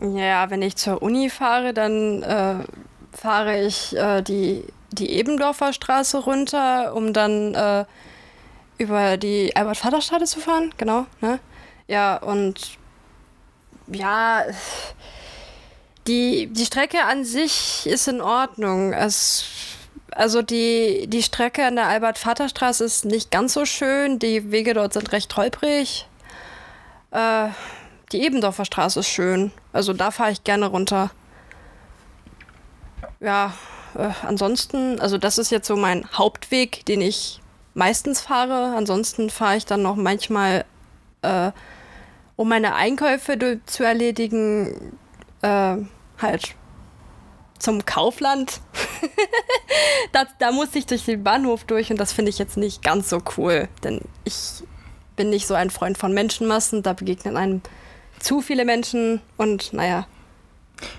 Ja, 0.00 0.50
wenn 0.50 0.62
ich 0.62 0.76
zur 0.76 1.02
Uni 1.02 1.30
fahre, 1.30 1.72
dann 1.74 2.22
äh, 2.22 2.54
fahre 3.12 3.64
ich 3.64 3.96
äh, 3.96 4.22
die, 4.22 4.64
die 4.92 5.10
Ebendorfer 5.10 5.72
Straße 5.72 6.18
runter, 6.18 6.94
um 6.94 7.12
dann 7.12 7.54
äh, 7.54 7.84
über 8.78 9.16
die 9.16 9.54
Albert-Vater-Straße 9.54 10.24
zu 10.24 10.40
fahren. 10.40 10.72
Genau, 10.76 11.06
ne? 11.20 11.38
Ja, 11.86 12.16
und 12.16 12.78
ja, 13.86 14.44
die, 16.06 16.48
die 16.48 16.64
Strecke 16.64 17.04
an 17.04 17.24
sich 17.24 17.86
ist 17.86 18.08
in 18.08 18.20
Ordnung. 18.20 18.92
Es, 18.92 19.44
also 20.10 20.42
die, 20.42 21.06
die 21.08 21.22
Strecke 21.22 21.66
an 21.66 21.76
der 21.76 21.86
Albert-Vater-Straße 21.86 22.84
ist 22.84 23.04
nicht 23.04 23.30
ganz 23.30 23.52
so 23.52 23.64
schön. 23.64 24.18
Die 24.18 24.50
Wege 24.50 24.74
dort 24.74 24.92
sind 24.92 25.12
recht 25.12 25.36
holprig. 25.36 26.06
Äh, 27.10 27.48
die 28.12 28.22
Ebendorfer 28.22 28.64
Straße 28.64 29.00
ist 29.00 29.08
schön. 29.08 29.52
Also 29.72 29.92
da 29.92 30.10
fahre 30.10 30.32
ich 30.32 30.44
gerne 30.44 30.66
runter. 30.66 31.10
Ja, 33.20 33.54
äh, 33.96 34.10
ansonsten, 34.26 35.00
also 35.00 35.18
das 35.18 35.38
ist 35.38 35.50
jetzt 35.50 35.66
so 35.66 35.76
mein 35.76 36.06
Hauptweg, 36.12 36.84
den 36.86 37.00
ich 37.00 37.40
meistens 37.74 38.20
fahre. 38.20 38.74
Ansonsten 38.76 39.30
fahre 39.30 39.56
ich 39.56 39.66
dann 39.66 39.82
noch 39.82 39.96
manchmal, 39.96 40.64
äh, 41.22 41.50
um 42.36 42.48
meine 42.48 42.74
Einkäufe 42.74 43.60
zu 43.66 43.84
erledigen, 43.84 44.96
äh, 45.42 45.76
halt 46.20 46.54
zum 47.58 47.84
Kaufland. 47.84 48.60
da, 50.12 50.24
da 50.38 50.52
musste 50.52 50.78
ich 50.78 50.86
durch 50.86 51.04
den 51.04 51.22
Bahnhof 51.22 51.64
durch 51.64 51.90
und 51.90 51.98
das 51.98 52.12
finde 52.12 52.30
ich 52.30 52.38
jetzt 52.38 52.56
nicht 52.56 52.82
ganz 52.82 53.10
so 53.10 53.20
cool, 53.36 53.68
denn 53.82 54.00
ich 54.24 54.62
bin 55.16 55.30
nicht 55.30 55.46
so 55.46 55.54
ein 55.54 55.70
Freund 55.70 55.98
von 55.98 56.12
Menschenmassen. 56.12 56.82
Da 56.82 56.92
begegnen 56.92 57.36
einem 57.36 57.62
zu 58.18 58.40
viele 58.40 58.64
Menschen 58.64 59.20
und 59.36 59.72
naja. 59.72 60.06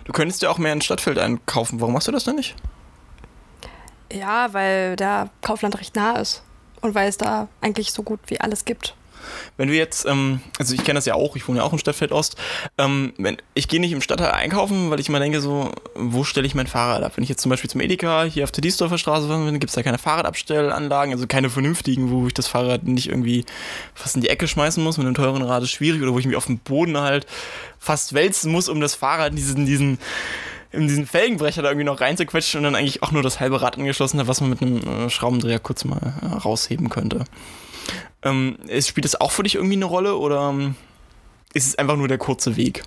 Du 0.05 0.13
könntest 0.13 0.41
ja 0.41 0.49
auch 0.49 0.57
mehr 0.57 0.71
in 0.71 0.81
Stadtfeld 0.81 1.19
einkaufen. 1.19 1.81
Warum 1.81 1.93
machst 1.93 2.07
du 2.07 2.11
das 2.11 2.23
denn 2.23 2.35
nicht? 2.35 2.55
Ja, 4.11 4.53
weil 4.53 4.95
der 4.95 5.29
Kaufland 5.41 5.77
recht 5.77 5.95
nah 5.95 6.13
ist 6.13 6.43
und 6.85 6.95
weil 6.95 7.09
es 7.09 7.17
da 7.17 7.47
eigentlich 7.61 7.91
so 7.91 8.03
gut 8.03 8.19
wie 8.27 8.39
alles 8.39 8.65
gibt. 8.65 8.95
Wenn 9.57 9.69
du 9.69 9.73
jetzt, 9.73 10.05
ähm, 10.05 10.39
also 10.59 10.75
ich 10.75 10.83
kenne 10.83 10.97
das 10.97 11.05
ja 11.05 11.15
auch, 11.15 11.35
ich 11.35 11.47
wohne 11.47 11.59
ja 11.59 11.63
auch 11.63 11.73
im 11.73 11.79
Stadtfeld 11.79 12.11
Ost, 12.11 12.35
ähm, 12.77 13.13
wenn, 13.17 13.37
ich 13.53 13.67
gehe 13.67 13.79
nicht 13.79 13.91
im 13.91 14.01
Stadtteil 14.01 14.31
einkaufen, 14.31 14.91
weil 14.91 14.99
ich 14.99 15.09
immer 15.09 15.19
denke 15.19 15.41
so, 15.41 15.71
wo 15.95 16.23
stelle 16.23 16.45
ich 16.45 16.55
mein 16.55 16.67
Fahrrad 16.67 17.03
ab? 17.03 17.13
Wenn 17.15 17.23
ich 17.23 17.29
jetzt 17.29 17.41
zum 17.41 17.49
Beispiel 17.49 17.69
zum 17.69 17.81
Edeka 17.81 18.23
hier 18.23 18.43
auf 18.43 18.51
der 18.51 18.61
Diesdorfer 18.61 18.97
Straße 18.97 19.27
fahren 19.27 19.45
bin, 19.45 19.59
gibt 19.59 19.69
es 19.69 19.75
da 19.75 19.83
keine 19.83 19.97
Fahrradabstellanlagen, 19.97 21.13
also 21.13 21.27
keine 21.27 21.49
vernünftigen, 21.49 22.11
wo 22.11 22.27
ich 22.27 22.33
das 22.33 22.47
Fahrrad 22.47 22.83
nicht 22.83 23.09
irgendwie 23.09 23.45
fast 23.93 24.15
in 24.15 24.21
die 24.21 24.29
Ecke 24.29 24.47
schmeißen 24.47 24.83
muss, 24.83 24.97
mit 24.97 25.07
einem 25.07 25.15
teuren 25.15 25.41
Rad 25.41 25.63
ist 25.63 25.71
schwierig 25.71 26.01
oder 26.01 26.13
wo 26.13 26.19
ich 26.19 26.27
mich 26.27 26.35
auf 26.35 26.45
dem 26.45 26.59
Boden 26.59 26.97
halt 26.97 27.25
fast 27.79 28.13
wälzen 28.13 28.51
muss, 28.51 28.69
um 28.69 28.79
das 28.79 28.95
Fahrrad 28.95 29.31
in 29.31 29.35
diesen, 29.35 29.65
diesen 29.65 29.99
in 30.75 30.87
diesen 30.87 31.07
Felgenbrecher 31.07 31.61
da 31.61 31.69
irgendwie 31.69 31.85
noch 31.85 32.01
reinzuquetschen 32.01 32.59
und 32.59 32.63
dann 32.63 32.75
eigentlich 32.75 33.03
auch 33.03 33.11
nur 33.11 33.23
das 33.23 33.39
halbe 33.39 33.61
Rad 33.61 33.77
angeschlossen 33.77 34.19
hat, 34.19 34.27
was 34.27 34.41
man 34.41 34.51
mit 34.51 34.61
einem 34.61 35.05
äh, 35.05 35.09
Schraubendreher 35.09 35.59
kurz 35.59 35.85
mal 35.85 36.13
äh, 36.21 36.25
rausheben 36.25 36.89
könnte. 36.89 37.25
Ähm, 38.23 38.57
spielt 38.81 39.05
das 39.05 39.19
auch 39.19 39.31
für 39.31 39.43
dich 39.43 39.55
irgendwie 39.55 39.75
eine 39.75 39.85
Rolle 39.85 40.15
oder 40.15 40.49
ähm, 40.49 40.75
ist 41.53 41.67
es 41.67 41.75
einfach 41.77 41.95
nur 41.95 42.07
der 42.07 42.17
kurze 42.17 42.55
Weg? 42.57 42.83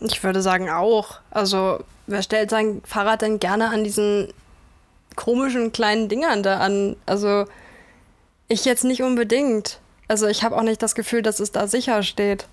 Ich 0.00 0.22
würde 0.22 0.42
sagen 0.42 0.68
auch. 0.70 1.18
Also, 1.30 1.82
wer 2.06 2.22
stellt 2.22 2.50
sein 2.50 2.82
Fahrrad 2.84 3.22
denn 3.22 3.40
gerne 3.40 3.70
an 3.70 3.84
diesen 3.84 4.28
komischen 5.16 5.72
kleinen 5.72 6.08
Dingern 6.08 6.42
da 6.42 6.58
an? 6.58 6.96
Also, 7.06 7.46
ich 8.48 8.64
jetzt 8.64 8.84
nicht 8.84 9.02
unbedingt. 9.02 9.80
Also, 10.08 10.26
ich 10.26 10.42
habe 10.42 10.56
auch 10.56 10.62
nicht 10.62 10.82
das 10.82 10.94
Gefühl, 10.94 11.22
dass 11.22 11.40
es 11.40 11.52
da 11.52 11.66
sicher 11.66 12.02
steht. 12.02 12.46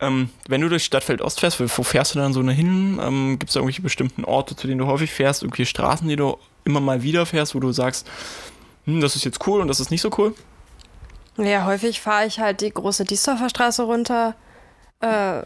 Ähm, 0.00 0.30
wenn 0.48 0.60
du 0.60 0.68
durch 0.68 0.84
Stadtfeld 0.84 1.20
Ost 1.22 1.40
fährst, 1.40 1.60
wo 1.60 1.82
fährst 1.82 2.14
du 2.14 2.20
dann 2.20 2.32
so 2.32 2.42
hin? 2.42 3.00
Ähm, 3.02 3.38
Gibt 3.38 3.50
es 3.50 3.54
da 3.54 3.60
irgendwelche 3.60 3.82
bestimmten 3.82 4.24
Orte, 4.24 4.54
zu 4.54 4.66
denen 4.66 4.78
du 4.78 4.86
häufig 4.86 5.10
fährst? 5.10 5.42
Irgendwelche 5.42 5.68
Straßen, 5.68 6.06
die 6.06 6.16
du 6.16 6.38
immer 6.64 6.80
mal 6.80 7.02
wieder 7.02 7.26
fährst, 7.26 7.54
wo 7.54 7.60
du 7.60 7.72
sagst, 7.72 8.06
hm, 8.84 9.00
das 9.00 9.16
ist 9.16 9.24
jetzt 9.24 9.46
cool 9.46 9.60
und 9.60 9.68
das 9.68 9.80
ist 9.80 9.90
nicht 9.90 10.02
so 10.02 10.10
cool? 10.18 10.34
Ja, 11.36 11.64
häufig 11.66 12.00
fahre 12.00 12.26
ich 12.26 12.38
halt 12.38 12.60
die 12.60 12.70
große 12.70 13.04
Diesdorfer 13.04 13.48
Straße 13.48 13.82
runter. 13.82 14.34
Äh, 15.00 15.42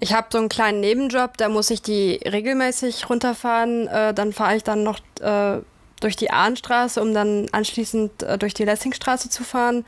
ich 0.00 0.12
habe 0.12 0.28
so 0.30 0.38
einen 0.38 0.48
kleinen 0.48 0.80
Nebenjob, 0.80 1.36
da 1.36 1.48
muss 1.48 1.70
ich 1.70 1.82
die 1.82 2.20
regelmäßig 2.24 3.08
runterfahren. 3.08 3.86
Äh, 3.86 4.14
dann 4.14 4.32
fahre 4.32 4.56
ich 4.56 4.64
dann 4.64 4.82
noch 4.82 4.98
äh, 5.20 5.58
durch 6.00 6.16
die 6.16 6.30
Ahnstraße, 6.30 7.00
um 7.00 7.14
dann 7.14 7.48
anschließend 7.52 8.22
äh, 8.22 8.38
durch 8.38 8.54
die 8.54 8.64
Lessingstraße 8.64 9.28
zu 9.28 9.44
fahren. 9.44 9.84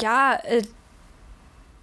Ja, 0.00 0.38
äh, 0.44 0.62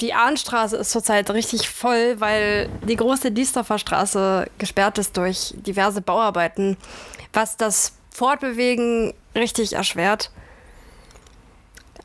die 0.02 0.14
Ahnstraße 0.14 0.78
ist 0.78 0.92
zurzeit 0.92 1.30
richtig 1.32 1.70
voll, 1.70 2.20
weil 2.20 2.70
die 2.88 2.96
große 2.96 3.32
Diesdorfer 3.32 3.80
Straße 3.80 4.48
gesperrt 4.58 4.98
ist 4.98 5.16
durch 5.16 5.54
diverse 5.56 6.02
Bauarbeiten, 6.02 6.78
was 7.34 7.56
das 7.58 7.94
Fortbewegen 8.12 9.14
richtig 9.36 9.74
erschwert. 9.74 10.32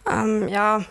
Ähm, 0.08 0.48
ja. 0.48 0.84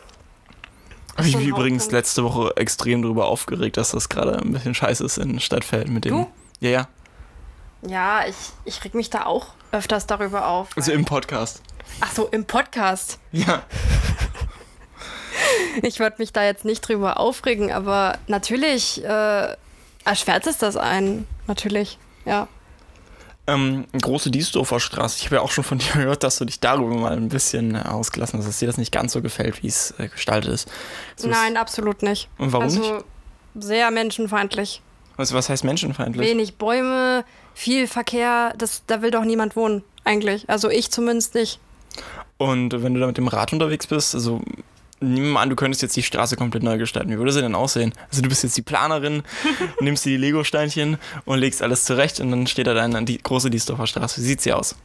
Ich 1.21 1.35
mich 1.35 1.47
übrigens 1.47 1.91
letzte 1.91 2.23
Woche 2.23 2.53
extrem 2.55 3.01
darüber 3.01 3.27
aufgeregt, 3.27 3.75
dass 3.75 3.91
das 3.91 4.07
gerade 4.07 4.38
ein 4.38 4.53
bisschen 4.53 4.73
scheiße 4.73 5.03
ist 5.03 5.17
in 5.17 5.39
Stadtfeld 5.39 5.89
mit 5.89 6.05
dem. 6.05 6.13
Du? 6.13 6.31
Ja, 6.61 6.69
ja. 6.69 6.88
Ja, 7.81 8.25
ich, 8.27 8.35
ich 8.65 8.83
reg 8.83 8.93
mich 8.93 9.09
da 9.09 9.25
auch 9.25 9.47
öfters 9.71 10.05
darüber 10.07 10.47
auf. 10.47 10.69
Also 10.75 10.91
im 10.91 11.05
Podcast. 11.05 11.61
Ach 12.01 12.11
so, 12.11 12.27
im 12.27 12.45
Podcast. 12.45 13.19
Ja. 13.31 13.63
ich 15.84 16.00
würde 16.00 16.17
mich 16.19 16.34
da 16.34 16.43
jetzt 16.43 16.65
nicht 16.65 16.81
drüber 16.81 17.19
aufregen, 17.19 17.72
aber 17.72 18.17
natürlich 18.27 19.03
äh, 19.03 19.55
erschwert 20.05 20.48
es 20.48 20.58
das 20.58 20.77
einen. 20.77 21.27
Natürlich, 21.48 21.98
ja 22.25 22.48
ähm, 23.50 23.86
große 24.00 24.31
Diesdorfer 24.31 24.79
Straße. 24.79 25.17
Ich 25.19 25.25
habe 25.25 25.36
ja 25.36 25.41
auch 25.41 25.51
schon 25.51 25.63
von 25.63 25.79
dir 25.79 25.91
gehört, 25.93 26.24
dass 26.24 26.38
du 26.38 26.46
dich 26.46 26.60
darüber 26.60 26.96
mal 26.96 27.13
ein 27.13 27.29
bisschen 27.29 27.75
äh, 27.75 27.79
ausgelassen 27.79 28.39
hast, 28.39 28.48
dass 28.48 28.60
dir 28.60 28.67
das 28.67 28.77
nicht 28.77 28.91
ganz 28.91 29.13
so 29.13 29.22
gefällt, 29.22 29.63
wie 29.63 29.67
es 29.67 29.93
äh, 29.98 30.08
gestaltet 30.08 30.51
ist. 30.51 30.69
So 31.15 31.27
Nein, 31.27 31.53
ist 31.53 31.60
absolut 31.60 32.03
nicht. 32.03 32.29
Und 32.38 32.51
warum 32.51 32.65
also, 32.65 32.79
nicht? 32.79 33.05
Sehr 33.60 33.91
menschenfeindlich. 33.91 34.81
Also, 35.17 35.36
was 35.36 35.50
heißt 35.50 35.63
menschenfeindlich? 35.63 36.27
Wenig 36.27 36.55
Bäume, 36.55 37.25
viel 37.53 37.88
Verkehr, 37.88 38.53
das, 38.58 38.84
da 38.88 39.01
will 39.01 39.12
doch 39.12 39.25
niemand 39.25 39.55
wohnen, 39.55 39.84
eigentlich. 40.05 40.50
Also 40.50 40.69
ich 40.69 40.91
zumindest 40.91 41.36
nicht. 41.36 41.60
Und 42.38 42.72
wenn 42.84 42.93
du 42.93 43.01
da 43.01 43.08
mit 43.08 43.17
dem 43.17 43.27
Rad 43.27 43.51
unterwegs 43.51 43.88
bist, 43.88 44.15
also 44.15 44.41
Nehmen 45.01 45.27
wir 45.27 45.33
mal 45.33 45.41
an, 45.43 45.49
du 45.49 45.55
könntest 45.55 45.81
jetzt 45.81 45.95
die 45.95 46.03
Straße 46.03 46.35
komplett 46.35 46.63
neu 46.63 46.77
gestalten. 46.77 47.09
Wie 47.09 47.17
würde 47.17 47.31
sie 47.31 47.41
denn 47.41 47.55
aussehen? 47.55 47.93
Also 48.09 48.21
du 48.21 48.27
bist 48.27 48.43
jetzt 48.43 48.57
die 48.57 48.61
Planerin, 48.61 49.23
nimmst 49.79 50.03
die 50.03 50.17
Lego-Steinchen 50.17 50.97
und 51.25 51.39
legst 51.39 51.61
alles 51.61 51.85
zurecht 51.85 52.19
und 52.19 52.31
dann 52.31 52.47
steht 52.47 52.67
da 52.67 52.73
dann 52.73 53.05
die 53.05 53.17
große 53.17 53.49
Diesdorfer 53.49 53.87
Straße. 53.87 54.21
Wie 54.21 54.25
sieht 54.25 54.41
sie 54.41 54.51
aus? 54.51 54.75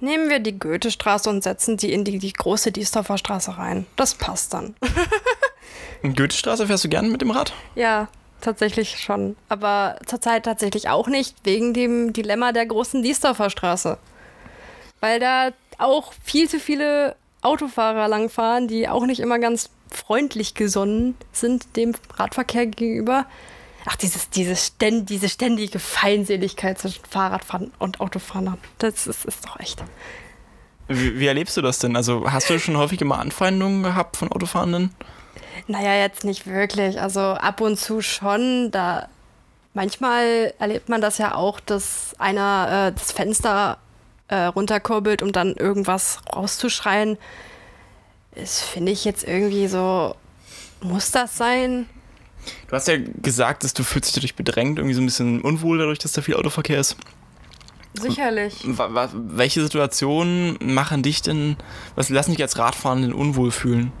Nehmen 0.00 0.28
wir 0.28 0.38
die 0.38 0.58
Goethestraße 0.58 1.28
und 1.28 1.42
setzen 1.42 1.78
sie 1.78 1.92
in 1.92 2.04
die, 2.04 2.18
die 2.18 2.32
große 2.32 2.70
Diesdorfer 2.70 3.18
Straße 3.18 3.56
rein. 3.56 3.86
Das 3.96 4.14
passt 4.14 4.52
dann. 4.54 4.76
in 6.02 6.14
Goethestraße 6.14 6.66
fährst 6.66 6.84
du 6.84 6.88
gerne 6.88 7.08
mit 7.08 7.22
dem 7.22 7.30
Rad? 7.30 7.52
Ja, 7.74 8.08
tatsächlich 8.40 8.98
schon. 9.00 9.36
Aber 9.48 9.98
zurzeit 10.06 10.44
tatsächlich 10.44 10.88
auch 10.88 11.08
nicht, 11.08 11.34
wegen 11.44 11.74
dem 11.74 12.12
Dilemma 12.12 12.52
der 12.52 12.66
großen 12.66 13.02
Diesdorfer 13.02 13.50
Straße. 13.50 13.98
Weil 15.00 15.18
da 15.18 15.50
auch 15.78 16.12
viel 16.22 16.48
zu 16.48 16.60
viele 16.60 17.16
Autofahrer 17.42 18.08
langfahren, 18.08 18.68
die 18.68 18.88
auch 18.88 19.06
nicht 19.06 19.20
immer 19.20 19.38
ganz 19.38 19.70
freundlich 19.90 20.54
gesonnen 20.54 21.16
sind 21.32 21.76
dem 21.76 21.94
Radverkehr 22.14 22.66
gegenüber. 22.66 23.26
Ach, 23.86 23.96
dieses, 23.96 24.28
dieses 24.30 24.66
ständ, 24.66 25.08
diese 25.08 25.28
ständige 25.28 25.78
Feindseligkeit 25.78 26.78
zwischen 26.78 27.04
Fahrradfahren 27.08 27.72
und 27.78 28.00
Autofahrern, 28.00 28.58
das 28.78 29.06
ist, 29.06 29.24
ist 29.24 29.46
doch 29.46 29.58
echt. 29.60 29.82
Wie, 30.88 31.18
wie, 31.18 31.26
erlebst 31.26 31.56
du 31.56 31.62
das 31.62 31.78
denn? 31.78 31.96
Also 31.96 32.30
hast 32.30 32.50
du 32.50 32.58
schon 32.58 32.76
häufig 32.76 33.00
immer 33.00 33.18
Anfeindungen 33.18 33.82
gehabt 33.82 34.16
von 34.16 34.32
Autofahrenden? 34.32 34.90
Naja, 35.66 35.94
jetzt 35.94 36.24
nicht 36.24 36.46
wirklich. 36.46 37.00
Also 37.00 37.20
ab 37.20 37.60
und 37.60 37.78
zu 37.78 38.00
schon. 38.00 38.70
Da 38.70 39.08
manchmal 39.74 40.54
erlebt 40.58 40.88
man 40.88 41.00
das 41.00 41.18
ja 41.18 41.34
auch, 41.34 41.60
dass 41.60 42.14
einer 42.18 42.88
äh, 42.88 42.92
das 42.98 43.12
Fenster 43.12 43.78
äh, 44.28 44.44
runterkurbelt, 44.44 45.22
um 45.22 45.32
dann 45.32 45.54
irgendwas 45.54 46.20
rauszuschreien. 46.34 47.18
Das 48.34 48.60
finde 48.60 48.92
ich 48.92 49.04
jetzt 49.04 49.24
irgendwie 49.26 49.66
so, 49.66 50.14
muss 50.80 51.10
das 51.10 51.36
sein? 51.36 51.86
Du 52.68 52.76
hast 52.76 52.88
ja 52.88 52.96
gesagt, 53.20 53.64
dass 53.64 53.74
du 53.74 53.82
fühlst 53.82 54.08
dich 54.08 54.14
dadurch 54.14 54.36
bedrängt, 54.36 54.78
irgendwie 54.78 54.94
so 54.94 55.00
ein 55.00 55.06
bisschen 55.06 55.40
unwohl 55.40 55.78
dadurch, 55.78 55.98
dass 55.98 56.12
da 56.12 56.22
viel 56.22 56.36
Autoverkehr 56.36 56.78
ist. 56.78 56.96
Sicherlich. 57.94 58.64
Welche 58.64 59.62
Situationen 59.62 60.56
machen 60.60 61.02
dich 61.02 61.22
denn, 61.22 61.56
was 61.96 62.10
lassen 62.10 62.30
dich 62.30 62.42
als 62.42 62.58
Radfahrenden 62.58 63.12
unwohl 63.12 63.50
fühlen? 63.50 63.92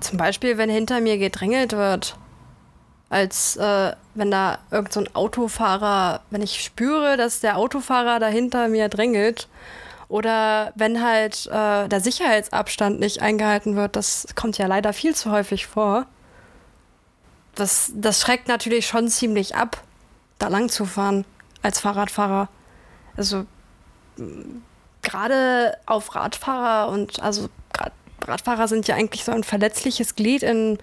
Zum 0.00 0.16
Beispiel, 0.16 0.56
wenn 0.58 0.70
hinter 0.70 1.00
mir 1.00 1.18
gedrängelt 1.18 1.72
wird 1.72 2.16
als 3.12 3.56
äh, 3.56 3.92
wenn 4.14 4.30
da 4.30 4.58
irgend 4.70 4.92
so 4.92 5.04
Autofahrer, 5.12 6.22
wenn 6.30 6.40
ich 6.40 6.64
spüre, 6.64 7.18
dass 7.18 7.40
der 7.40 7.58
Autofahrer 7.58 8.18
dahinter 8.18 8.68
mir 8.68 8.88
drängelt 8.88 9.48
oder 10.08 10.72
wenn 10.76 11.04
halt 11.04 11.46
äh, 11.46 11.88
der 11.88 12.00
Sicherheitsabstand 12.00 13.00
nicht 13.00 13.20
eingehalten 13.20 13.76
wird, 13.76 13.96
das 13.96 14.28
kommt 14.34 14.56
ja 14.56 14.66
leider 14.66 14.94
viel 14.94 15.14
zu 15.14 15.30
häufig 15.30 15.66
vor. 15.66 16.06
Das, 17.54 17.92
das 17.94 18.22
schreckt 18.22 18.48
natürlich 18.48 18.86
schon 18.86 19.08
ziemlich 19.08 19.56
ab, 19.56 19.82
da 20.38 20.48
lang 20.48 20.70
zu 20.70 20.86
fahren 20.86 21.26
als 21.60 21.80
Fahrradfahrer. 21.80 22.48
Also 23.14 23.44
gerade 25.02 25.76
auf 25.84 26.14
Radfahrer 26.14 26.90
und 26.90 27.20
also 27.20 27.50
Radfahrer 28.22 28.68
sind 28.68 28.88
ja 28.88 28.94
eigentlich 28.94 29.24
so 29.24 29.32
ein 29.32 29.44
verletzliches 29.44 30.14
Glied 30.14 30.42
in 30.42 30.78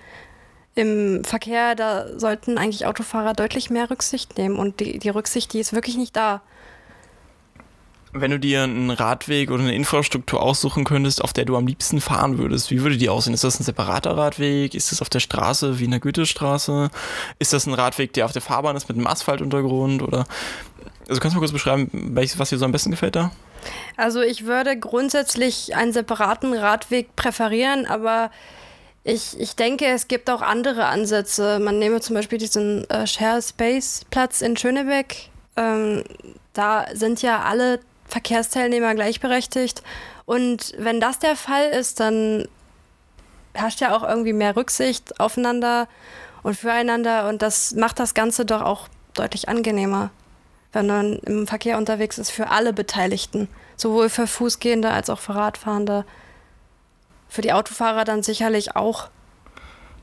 im 0.79 1.23
Verkehr, 1.23 1.75
da 1.75 2.17
sollten 2.17 2.57
eigentlich 2.57 2.85
Autofahrer 2.85 3.33
deutlich 3.33 3.69
mehr 3.69 3.89
Rücksicht 3.89 4.37
nehmen. 4.37 4.57
Und 4.57 4.79
die, 4.79 4.97
die 4.97 5.09
Rücksicht, 5.09 5.53
die 5.53 5.59
ist 5.59 5.73
wirklich 5.73 5.97
nicht 5.97 6.15
da. 6.15 6.41
Wenn 8.11 8.31
du 8.31 8.39
dir 8.39 8.63
einen 8.63 8.89
Radweg 8.89 9.51
oder 9.51 9.61
eine 9.61 9.75
Infrastruktur 9.75 10.41
aussuchen 10.41 10.83
könntest, 10.83 11.23
auf 11.23 11.31
der 11.31 11.45
du 11.45 11.55
am 11.55 11.67
liebsten 11.67 12.01
fahren 12.01 12.39
würdest, 12.39 12.71
wie 12.71 12.81
würde 12.81 12.97
die 12.97 13.09
aussehen? 13.09 13.35
Ist 13.35 13.43
das 13.43 13.59
ein 13.59 13.63
separater 13.63 14.17
Radweg? 14.17 14.73
Ist 14.73 14.91
das 14.91 15.01
auf 15.01 15.09
der 15.09 15.19
Straße 15.19 15.79
wie 15.79 15.83
in 15.83 15.91
der 15.91 15.99
Goethestraße? 15.99 16.89
Ist 17.37 17.53
das 17.53 17.67
ein 17.67 17.73
Radweg, 17.73 18.13
der 18.13 18.25
auf 18.25 18.31
der 18.31 18.41
Fahrbahn 18.41 18.75
ist 18.75 18.89
mit 18.89 18.97
einem 18.97 19.05
Asphaltuntergrund? 19.05 20.01
Oder 20.01 20.25
also 21.07 21.19
kannst 21.19 21.35
du 21.35 21.39
mal 21.39 21.41
kurz 21.41 21.51
beschreiben, 21.51 21.89
welches, 21.91 22.39
was 22.39 22.49
dir 22.49 22.57
so 22.57 22.65
am 22.65 22.71
besten 22.71 22.91
gefällt 22.91 23.15
da? 23.15 23.31
Also 23.97 24.21
ich 24.21 24.45
würde 24.45 24.79
grundsätzlich 24.79 25.75
einen 25.75 25.91
separaten 25.91 26.53
Radweg 26.53 27.15
präferieren, 27.15 27.85
aber 27.85 28.31
Ich, 29.03 29.39
ich 29.39 29.55
denke, 29.55 29.85
es 29.85 30.07
gibt 30.07 30.29
auch 30.29 30.41
andere 30.41 30.85
Ansätze. 30.85 31.59
Man 31.59 31.79
nehme 31.79 32.01
zum 32.01 32.15
Beispiel 32.15 32.37
diesen 32.37 32.89
äh, 32.89 33.07
Share 33.07 33.41
Space 33.41 34.01
Platz 34.09 34.41
in 34.41 34.57
Schönebeck. 34.57 35.29
Ähm, 35.55 36.03
da 36.53 36.85
sind 36.93 37.21
ja 37.21 37.41
alle 37.43 37.79
Verkehrsteilnehmer 38.05 38.95
gleichberechtigt. 38.95 39.83
Und 40.25 40.73
wenn 40.77 40.99
das 40.99 41.19
der 41.19 41.35
Fall 41.35 41.69
ist, 41.69 41.99
dann 41.99 42.47
herrscht 43.53 43.81
ja 43.81 43.95
auch 43.95 44.03
irgendwie 44.03 44.33
mehr 44.33 44.55
Rücksicht 44.55 45.19
aufeinander 45.19 45.87
und 46.43 46.55
füreinander. 46.55 47.29
Und 47.29 47.41
das 47.41 47.73
macht 47.75 47.99
das 47.99 48.13
Ganze 48.13 48.45
doch 48.45 48.61
auch 48.61 48.89
deutlich 49.13 49.49
angenehmer, 49.49 50.11
wenn 50.73 50.87
man 50.87 51.19
im 51.19 51.47
Verkehr 51.47 51.77
unterwegs 51.77 52.17
ist 52.17 52.31
für 52.31 52.49
alle 52.49 52.73
Beteiligten. 52.73 53.47
Sowohl 53.75 54.09
für 54.09 54.27
Fußgehende 54.27 54.89
als 54.91 55.09
auch 55.09 55.19
für 55.19 55.35
Radfahrende. 55.35 56.05
Für 57.29 57.41
die 57.41 57.53
Autofahrer 57.53 58.03
dann 58.03 58.23
sicherlich 58.23 58.75
auch. 58.75 59.09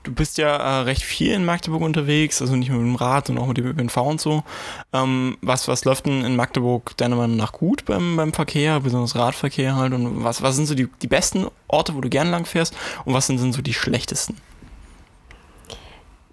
Du 0.05 0.15
bist 0.15 0.39
ja 0.39 0.57
äh, 0.57 0.83
recht 0.83 1.03
viel 1.03 1.33
in 1.33 1.45
Magdeburg 1.45 1.83
unterwegs, 1.83 2.41
also 2.41 2.55
nicht 2.55 2.71
nur 2.71 2.79
mit 2.79 2.87
dem 2.87 2.95
Rad, 2.95 3.27
sondern 3.27 3.45
auch 3.45 3.49
mit 3.49 3.57
dem 3.57 3.67
ÖPNV 3.67 3.97
und 3.97 4.21
so. 4.21 4.45
Ähm, 4.93 5.37
was, 5.43 5.67
was 5.67 5.85
läuft 5.85 6.07
denn 6.07 6.25
in 6.25 6.37
Magdeburg 6.37 6.97
deiner 6.97 7.17
Meinung 7.17 7.37
nach 7.37 7.51
gut 7.51 7.85
beim, 7.87 8.15
beim 8.15 8.33
Verkehr, 8.33 8.79
besonders 8.79 9.17
Radverkehr 9.17 9.75
halt? 9.75 9.93
Und 9.93 10.23
was, 10.23 10.43
was 10.43 10.55
sind 10.55 10.67
so 10.67 10.77
die, 10.77 10.89
die 11.03 11.09
besten 11.09 11.49
Orte, 11.67 11.97
wo 11.97 12.01
du 12.01 12.09
gern 12.09 12.31
lang 12.31 12.45
fährst? 12.47 12.77
Und 13.05 13.15
was 13.15 13.27
sind, 13.27 13.39
sind 13.39 13.53
so 13.53 13.63
die 13.63 13.75
schlechtesten? 13.75 14.37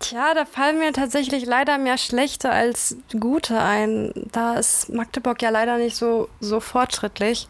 Tja, 0.04 0.34
da 0.36 0.46
fallen 0.46 0.78
mir 0.78 0.94
tatsächlich 0.94 1.46
leider 1.46 1.80
mehr 1.80 1.98
schlechte 1.98 2.52
als 2.52 2.98
gute 3.20 3.60
ein. 3.60 4.12
Da 4.34 4.56
ist 4.56 4.90
Magdeburg 4.90 5.42
ja 5.42 5.50
leider 5.50 5.78
nicht 5.78 5.96
so, 5.96 6.30
so 6.42 6.60
fortschrittlich. 6.60 7.48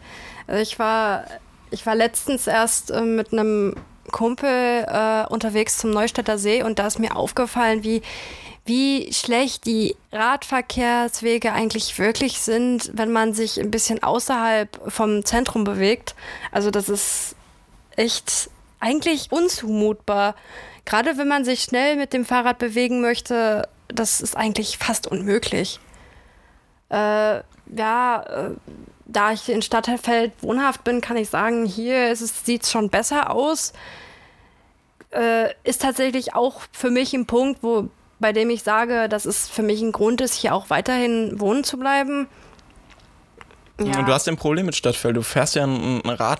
Also 0.48 0.62
ich 0.62 0.78
war, 0.78 1.26
ich 1.74 1.86
war 1.86 1.96
letztens 1.96 2.48
erst 2.48 2.92
äh, 2.92 3.02
mit 3.02 3.34
einem 3.34 3.76
Kumpel 4.12 4.86
äh, 4.88 5.26
unterwegs 5.28 5.78
zum 5.78 5.92
Neustädter 5.92 6.38
See 6.38 6.64
und 6.64 6.80
da 6.80 6.88
ist 6.88 7.00
mir 7.00 7.16
aufgefallen, 7.16 7.84
wie, 7.84 8.04
wie 8.64 9.12
schlecht 9.12 9.66
die 9.66 9.96
Radverkehrswege 10.12 11.52
eigentlich 11.52 11.98
wirklich 11.98 12.40
sind, 12.40 12.92
wenn 12.94 13.12
man 13.12 13.34
sich 13.34 13.60
ein 13.60 13.72
bisschen 13.72 14.04
außerhalb 14.04 14.80
vom 14.88 15.26
Zentrum 15.26 15.64
bewegt. 15.64 16.16
Also 16.52 16.70
das 16.70 16.90
ist 16.90 17.36
echt 17.96 18.50
eigentlich 18.80 19.32
unzumutbar. 19.32 20.36
Gerade 20.86 21.18
wenn 21.18 21.28
man 21.28 21.44
sich 21.44 21.64
schnell 21.64 21.96
mit 21.96 22.14
dem 22.14 22.26
Fahrrad 22.26 22.60
bewegen 22.60 23.02
möchte, 23.02 23.68
das 23.88 24.22
ist 24.22 24.38
eigentlich 24.38 24.78
fast 24.78 25.08
unmöglich. 25.08 25.80
Äh, 26.90 27.42
ja, 27.76 28.24
äh, 28.24 28.52
da 29.06 29.32
ich 29.32 29.50
in 29.50 29.62
Stadtfeld 29.62 30.32
wohnhaft 30.42 30.84
bin, 30.84 31.02
kann 31.02 31.18
ich 31.18 31.30
sagen, 31.30 31.66
hier 31.66 32.16
sieht 32.16 32.64
es 32.64 32.72
schon 32.72 32.90
besser 32.90 33.32
aus. 33.32 33.74
Äh, 35.12 35.50
ist 35.64 35.82
tatsächlich 35.82 36.34
auch 36.34 36.62
für 36.72 36.90
mich 36.90 37.14
ein 37.14 37.26
Punkt, 37.26 37.62
wo, 37.62 37.90
bei 38.20 38.32
dem 38.32 38.50
ich 38.50 38.64
sage, 38.64 39.10
dass 39.10 39.26
es 39.26 39.48
für 39.50 39.62
mich 39.62 39.82
ein 39.82 39.92
Grund 39.92 40.22
ist, 40.22 40.34
hier 40.34 40.56
auch 40.56 40.70
weiterhin 40.70 41.40
wohnen 41.40 41.64
zu 41.64 41.78
bleiben. 41.78 42.28
Ja. 43.80 44.04
Du 44.04 44.14
hast 44.14 44.28
ja 44.28 44.34
ein 44.34 44.38
Problem 44.38 44.68
mit 44.68 44.76
Stadtfeld. 44.76 45.18
Du 45.18 45.24
fährst 45.24 45.56
ja 45.56 45.64
ein, 45.64 46.02
Rad, 46.06 46.40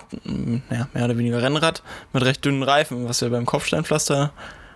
ja, 0.70 0.88
mehr 0.92 1.04
oder 1.04 1.18
weniger 1.18 1.42
Rennrad, 1.42 1.82
mit 2.12 2.24
recht 2.24 2.44
dünnen 2.44 2.62
Reifen, 2.62 3.08
was 3.08 3.20
ja 3.20 3.28
beim 3.28 3.44
Kopfsteinpflaster 3.44 4.32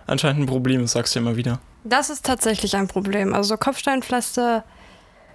anscheinend 0.07 0.41
ein 0.41 0.45
Problem 0.45 0.83
ist, 0.83 0.91
sagst 0.91 1.15
du 1.15 1.19
ja 1.19 1.25
immer 1.25 1.37
wieder. 1.37 1.59
Das 1.83 2.09
ist 2.09 2.25
tatsächlich 2.25 2.75
ein 2.75 2.87
Problem. 2.87 3.33
Also 3.33 3.57
Kopfsteinpflaster 3.57 4.63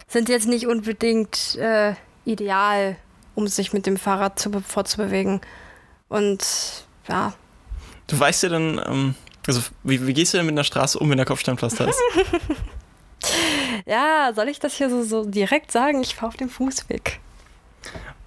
sind 0.07 0.29
jetzt 0.29 0.47
nicht 0.47 0.67
unbedingt 0.67 1.57
äh, 1.57 1.95
ideal, 2.25 2.97
um 3.35 3.49
sich 3.49 3.73
mit 3.73 3.87
dem 3.87 3.97
Fahrrad 3.97 4.39
zu, 4.39 4.51
fortzubewegen. 4.61 5.41
Und 6.09 6.45
ja. 7.09 7.35
Du 8.07 8.19
weißt 8.19 8.45
ja 8.45 8.49
dann, 8.49 8.81
ähm, 8.87 9.15
also 9.47 9.63
wie, 9.83 10.07
wie, 10.07 10.15
gehst 10.15 10.35
du 10.35 10.39
denn 10.39 10.47
mit 10.47 10.55
einer 10.55 10.65
Straße 10.65 10.99
um, 10.99 11.11
wenn 11.11 11.17
der 11.17 11.27
Kopfsteinpflaster 11.27 11.89
ist? 11.89 12.01
ja, 13.87 14.33
soll 14.35 14.49
ich 14.49 14.59
das 14.59 14.75
hier 14.75 14.91
so, 14.91 15.03
so 15.03 15.25
direkt 15.25 15.73
sagen? 15.73 16.03
Ich 16.03 16.15
fahre 16.15 16.29
auf 16.29 16.37
dem 16.37 16.49
Fußweg. 16.49 17.21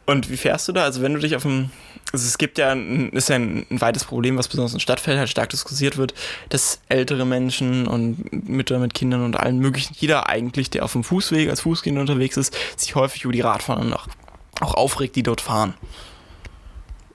Und 0.06 0.30
wie 0.30 0.38
fährst 0.38 0.68
du 0.68 0.72
da? 0.72 0.84
Also 0.84 1.02
wenn 1.02 1.14
du 1.14 1.20
dich 1.20 1.36
auf 1.36 1.44
dem, 1.44 1.72
also 2.14 2.26
es 2.26 2.38
gibt 2.38 2.58
ja, 2.58 2.72
ein, 2.72 3.10
ist 3.10 3.30
ja 3.30 3.36
ein, 3.36 3.66
ein 3.70 3.82
weites 3.82 4.06
Problem, 4.06 4.38
was 4.38 4.48
besonders 4.48 4.74
in 4.74 4.80
Stadtfeld 4.80 5.18
halt 5.18 5.30
stark 5.30 5.50
diskutiert 5.50 5.98
wird, 5.98 6.14
dass 6.50 6.80
ältere 6.90 7.26
Menschen 7.26 7.88
und 7.88 8.48
Mütter 8.48 8.80
mit 8.80 8.94
Kindern 8.94 9.24
und 9.24 9.38
allen 9.38 9.60
möglichen, 9.60 9.94
jeder 9.98 10.30
eigentlich, 10.30 10.70
der 10.70 10.86
auf 10.86 10.94
dem 10.94 11.04
Fußweg 11.04 11.50
als 11.50 11.62
Fußgänger 11.62 12.00
unterwegs 12.00 12.38
ist, 12.38 12.56
sich 12.78 12.96
häufig 12.96 13.24
über 13.24 13.34
die 13.34 13.42
Radfahrer 13.42 13.96
auch, 13.96 14.08
auch 14.62 14.74
aufregt, 14.76 15.16
die 15.16 15.24
dort 15.24 15.42
fahren. 15.42 15.74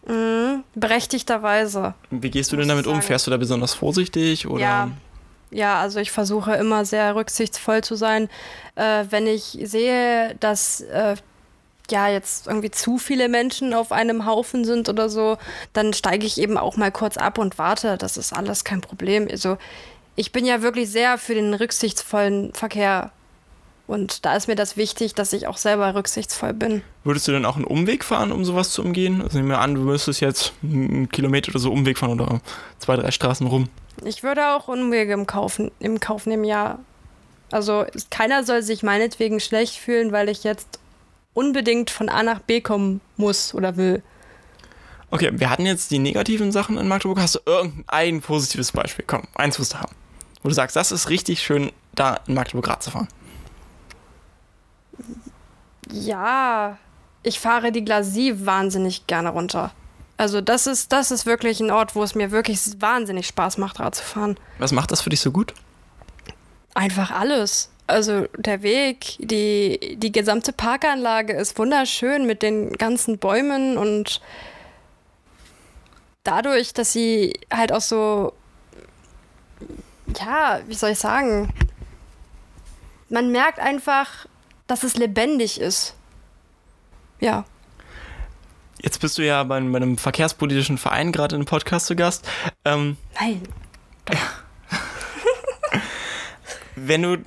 Mhm, 0.06 0.64
berechtigterweise. 0.74 1.94
Wie 2.10 2.30
gehst 2.30 2.52
du 2.52 2.56
denn 2.56 2.68
damit 2.68 2.86
um? 2.86 3.02
Fährst 3.02 3.26
du 3.26 3.30
da 3.30 3.36
besonders 3.36 3.74
vorsichtig 3.74 4.46
oder? 4.46 4.62
Ja. 4.62 4.90
Ja, 5.54 5.80
also 5.80 6.00
ich 6.00 6.10
versuche 6.10 6.54
immer 6.54 6.86
sehr 6.86 7.14
rücksichtsvoll 7.14 7.84
zu 7.84 7.94
sein. 7.94 8.30
Äh, 8.74 9.04
wenn 9.10 9.26
ich 9.26 9.58
sehe, 9.64 10.34
dass 10.40 10.80
äh, 10.80 11.16
ja 11.90 12.08
jetzt 12.08 12.46
irgendwie 12.46 12.70
zu 12.70 12.98
viele 12.98 13.28
Menschen 13.28 13.74
auf 13.74 13.92
einem 13.92 14.26
Haufen 14.26 14.64
sind 14.64 14.88
oder 14.88 15.08
so, 15.08 15.38
dann 15.72 15.92
steige 15.92 16.26
ich 16.26 16.40
eben 16.40 16.56
auch 16.56 16.76
mal 16.76 16.92
kurz 16.92 17.16
ab 17.16 17.38
und 17.38 17.58
warte. 17.58 17.96
Das 17.98 18.16
ist 18.16 18.32
alles 18.32 18.64
kein 18.64 18.80
Problem. 18.80 19.28
Also 19.30 19.58
ich 20.16 20.32
bin 20.32 20.44
ja 20.44 20.62
wirklich 20.62 20.90
sehr 20.90 21.18
für 21.18 21.34
den 21.34 21.54
rücksichtsvollen 21.54 22.52
Verkehr. 22.54 23.10
Und 23.86 24.24
da 24.24 24.36
ist 24.36 24.46
mir 24.48 24.54
das 24.54 24.76
wichtig, 24.76 25.14
dass 25.14 25.32
ich 25.32 25.46
auch 25.46 25.56
selber 25.56 25.94
rücksichtsvoll 25.94 26.54
bin. 26.54 26.82
Würdest 27.04 27.28
du 27.28 27.32
denn 27.32 27.44
auch 27.44 27.56
einen 27.56 27.64
Umweg 27.64 28.04
fahren, 28.04 28.32
um 28.32 28.44
sowas 28.44 28.70
zu 28.70 28.82
umgehen? 28.82 29.20
Also 29.20 29.38
nehmen 29.38 29.50
wir 29.50 29.58
an, 29.58 29.74
du 29.74 29.82
müsstest 29.82 30.20
jetzt 30.20 30.52
einen 30.62 31.08
Kilometer 31.10 31.50
oder 31.50 31.58
so 31.58 31.72
Umweg 31.72 31.98
fahren 31.98 32.20
oder 32.20 32.40
zwei, 32.78 32.96
drei 32.96 33.10
Straßen 33.10 33.46
rum. 33.46 33.68
Ich 34.04 34.22
würde 34.22 34.54
auch 34.54 34.68
Umwege 34.68 35.12
im 35.12 35.26
Kauf, 35.26 35.60
im 35.80 36.00
Kauf 36.00 36.26
nehmen, 36.26 36.44
ja. 36.44 36.78
Also 37.50 37.84
keiner 38.08 38.44
soll 38.44 38.62
sich 38.62 38.82
meinetwegen 38.82 39.40
schlecht 39.40 39.76
fühlen, 39.76 40.10
weil 40.12 40.30
ich 40.30 40.42
jetzt 40.44 40.78
unbedingt 41.34 41.90
von 41.90 42.08
A 42.08 42.22
nach 42.22 42.40
B 42.40 42.60
kommen 42.60 43.00
muss 43.16 43.54
oder 43.54 43.76
will. 43.76 44.02
Okay, 45.10 45.30
wir 45.34 45.50
hatten 45.50 45.66
jetzt 45.66 45.90
die 45.90 45.98
negativen 45.98 46.52
Sachen 46.52 46.78
in 46.78 46.88
Magdeburg. 46.88 47.20
Hast 47.20 47.34
du 47.34 47.40
irgendein 47.44 48.20
positives 48.22 48.72
Beispiel? 48.72 49.04
Komm, 49.06 49.28
eins 49.34 49.58
musst 49.58 49.74
du 49.74 49.78
haben. 49.78 49.94
Wo 50.42 50.48
du 50.48 50.54
sagst, 50.54 50.74
das 50.74 50.90
ist 50.90 51.10
richtig 51.10 51.42
schön, 51.42 51.70
da 51.94 52.20
in 52.26 52.34
Magdeburg 52.34 52.68
Rad 52.68 52.82
zu 52.82 52.90
fahren. 52.90 53.08
Ja, 55.90 56.78
ich 57.22 57.38
fahre 57.38 57.72
die 57.72 57.84
Glasie 57.84 58.46
wahnsinnig 58.46 59.06
gerne 59.06 59.28
runter. 59.30 59.72
Also 60.16 60.40
das 60.40 60.66
ist, 60.66 60.92
das 60.92 61.10
ist 61.10 61.26
wirklich 61.26 61.60
ein 61.60 61.70
Ort, 61.70 61.94
wo 61.94 62.02
es 62.02 62.14
mir 62.14 62.30
wirklich 62.30 62.60
wahnsinnig 62.80 63.26
Spaß 63.26 63.58
macht, 63.58 63.80
Rad 63.80 63.94
zu 63.94 64.04
fahren. 64.04 64.38
Was 64.58 64.72
macht 64.72 64.92
das 64.92 65.00
für 65.02 65.10
dich 65.10 65.20
so 65.20 65.30
gut? 65.30 65.52
Einfach 66.74 67.10
alles 67.10 67.71
also 67.86 68.26
der 68.36 68.62
Weg, 68.62 69.16
die, 69.18 69.96
die 69.96 70.12
gesamte 70.12 70.52
Parkanlage 70.52 71.32
ist 71.32 71.58
wunderschön 71.58 72.26
mit 72.26 72.42
den 72.42 72.72
ganzen 72.72 73.18
Bäumen 73.18 73.76
und 73.76 74.20
dadurch, 76.24 76.72
dass 76.72 76.92
sie 76.92 77.38
halt 77.52 77.72
auch 77.72 77.80
so, 77.80 78.32
ja, 80.18 80.60
wie 80.66 80.74
soll 80.74 80.90
ich 80.90 80.98
sagen, 80.98 81.52
man 83.08 83.30
merkt 83.30 83.58
einfach, 83.58 84.26
dass 84.66 84.84
es 84.84 84.96
lebendig 84.96 85.60
ist. 85.60 85.94
Ja. 87.20 87.44
Jetzt 88.80 89.00
bist 89.00 89.18
du 89.18 89.22
ja 89.22 89.44
bei, 89.44 89.60
bei 89.60 89.76
einem 89.76 89.98
verkehrspolitischen 89.98 90.78
Verein 90.78 91.12
gerade 91.12 91.36
in 91.36 91.42
einem 91.42 91.46
Podcast 91.46 91.86
zu 91.86 91.94
Gast. 91.94 92.26
Ähm, 92.64 92.96
Nein. 93.20 93.42
Wenn 96.74 97.02
du 97.02 97.18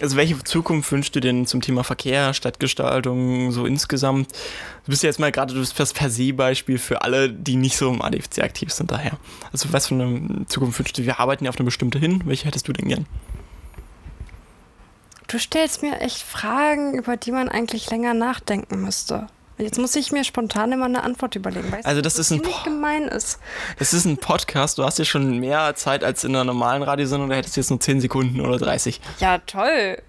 also 0.00 0.16
welche 0.16 0.42
Zukunft 0.42 0.90
wünschst 0.90 1.14
du 1.14 1.20
denn 1.20 1.46
zum 1.46 1.60
Thema 1.60 1.84
Verkehr, 1.84 2.34
Stadtgestaltung, 2.34 3.52
so 3.52 3.66
insgesamt? 3.66 4.32
Du 4.84 4.90
bist 4.90 5.02
ja 5.02 5.08
jetzt 5.08 5.18
mal 5.18 5.32
gerade 5.32 5.54
das 5.54 5.92
per 5.92 6.10
se 6.10 6.32
Beispiel 6.32 6.78
für 6.78 7.02
alle, 7.02 7.30
die 7.30 7.56
nicht 7.56 7.76
so 7.76 7.90
im 7.90 8.02
ADFC 8.02 8.40
aktiv 8.40 8.72
sind 8.72 8.90
daher. 8.90 9.18
Also 9.52 9.72
was 9.72 9.88
für 9.88 9.94
eine 9.94 10.46
Zukunft 10.46 10.78
wünschst 10.78 10.98
du? 10.98 11.04
Wir 11.04 11.20
arbeiten 11.20 11.44
ja 11.44 11.50
auf 11.50 11.56
eine 11.56 11.64
bestimmte 11.64 11.98
hin. 11.98 12.22
Welche 12.24 12.46
hättest 12.46 12.68
du 12.68 12.72
denn 12.72 12.88
gern? 12.88 13.06
Du 15.28 15.38
stellst 15.38 15.82
mir 15.82 16.00
echt 16.00 16.22
Fragen, 16.22 16.94
über 16.94 17.16
die 17.16 17.32
man 17.32 17.48
eigentlich 17.48 17.90
länger 17.90 18.14
nachdenken 18.14 18.82
müsste. 18.82 19.26
Jetzt 19.56 19.78
muss 19.78 19.94
ich 19.94 20.10
mir 20.10 20.24
spontan 20.24 20.72
immer 20.72 20.86
eine 20.86 21.04
Antwort 21.04 21.36
überlegen. 21.36 21.70
Weißt 21.70 21.86
also 21.86 22.00
das 22.00 22.14
du, 22.14 22.20
ist 22.22 22.32
ein 22.32 22.42
gemein 22.64 23.04
ist. 23.04 23.38
Das 23.78 23.94
ist 23.94 24.04
ein 24.04 24.16
Podcast. 24.16 24.78
Du 24.78 24.84
hast 24.84 24.98
ja 24.98 25.04
schon 25.04 25.38
mehr 25.38 25.76
Zeit 25.76 26.02
als 26.02 26.24
in 26.24 26.34
einer 26.34 26.44
normalen 26.44 26.82
Radiosendung. 26.82 27.30
Da 27.30 27.36
hättest 27.36 27.56
du 27.56 27.60
jetzt 27.60 27.70
nur 27.70 27.78
10 27.78 28.00
Sekunden 28.00 28.40
oder 28.40 28.58
30. 28.58 29.00
Ja, 29.20 29.38
toll. 29.38 30.02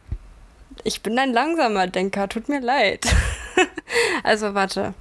Ich 0.84 1.04
bin 1.04 1.18
ein 1.20 1.32
langsamer 1.32 1.86
Denker. 1.86 2.28
Tut 2.28 2.50
mir 2.50 2.60
leid. 2.60 3.06
also 4.24 4.56
warte. 4.56 4.96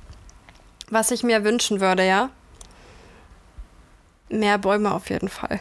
Was 0.91 1.11
ich 1.11 1.23
mir 1.23 1.43
wünschen 1.43 1.81
würde, 1.81 2.07
ja? 2.07 2.29
Mehr 4.29 4.59
Bäume 4.59 4.93
auf 4.93 5.09
jeden 5.09 5.31
Fall. 5.31 5.61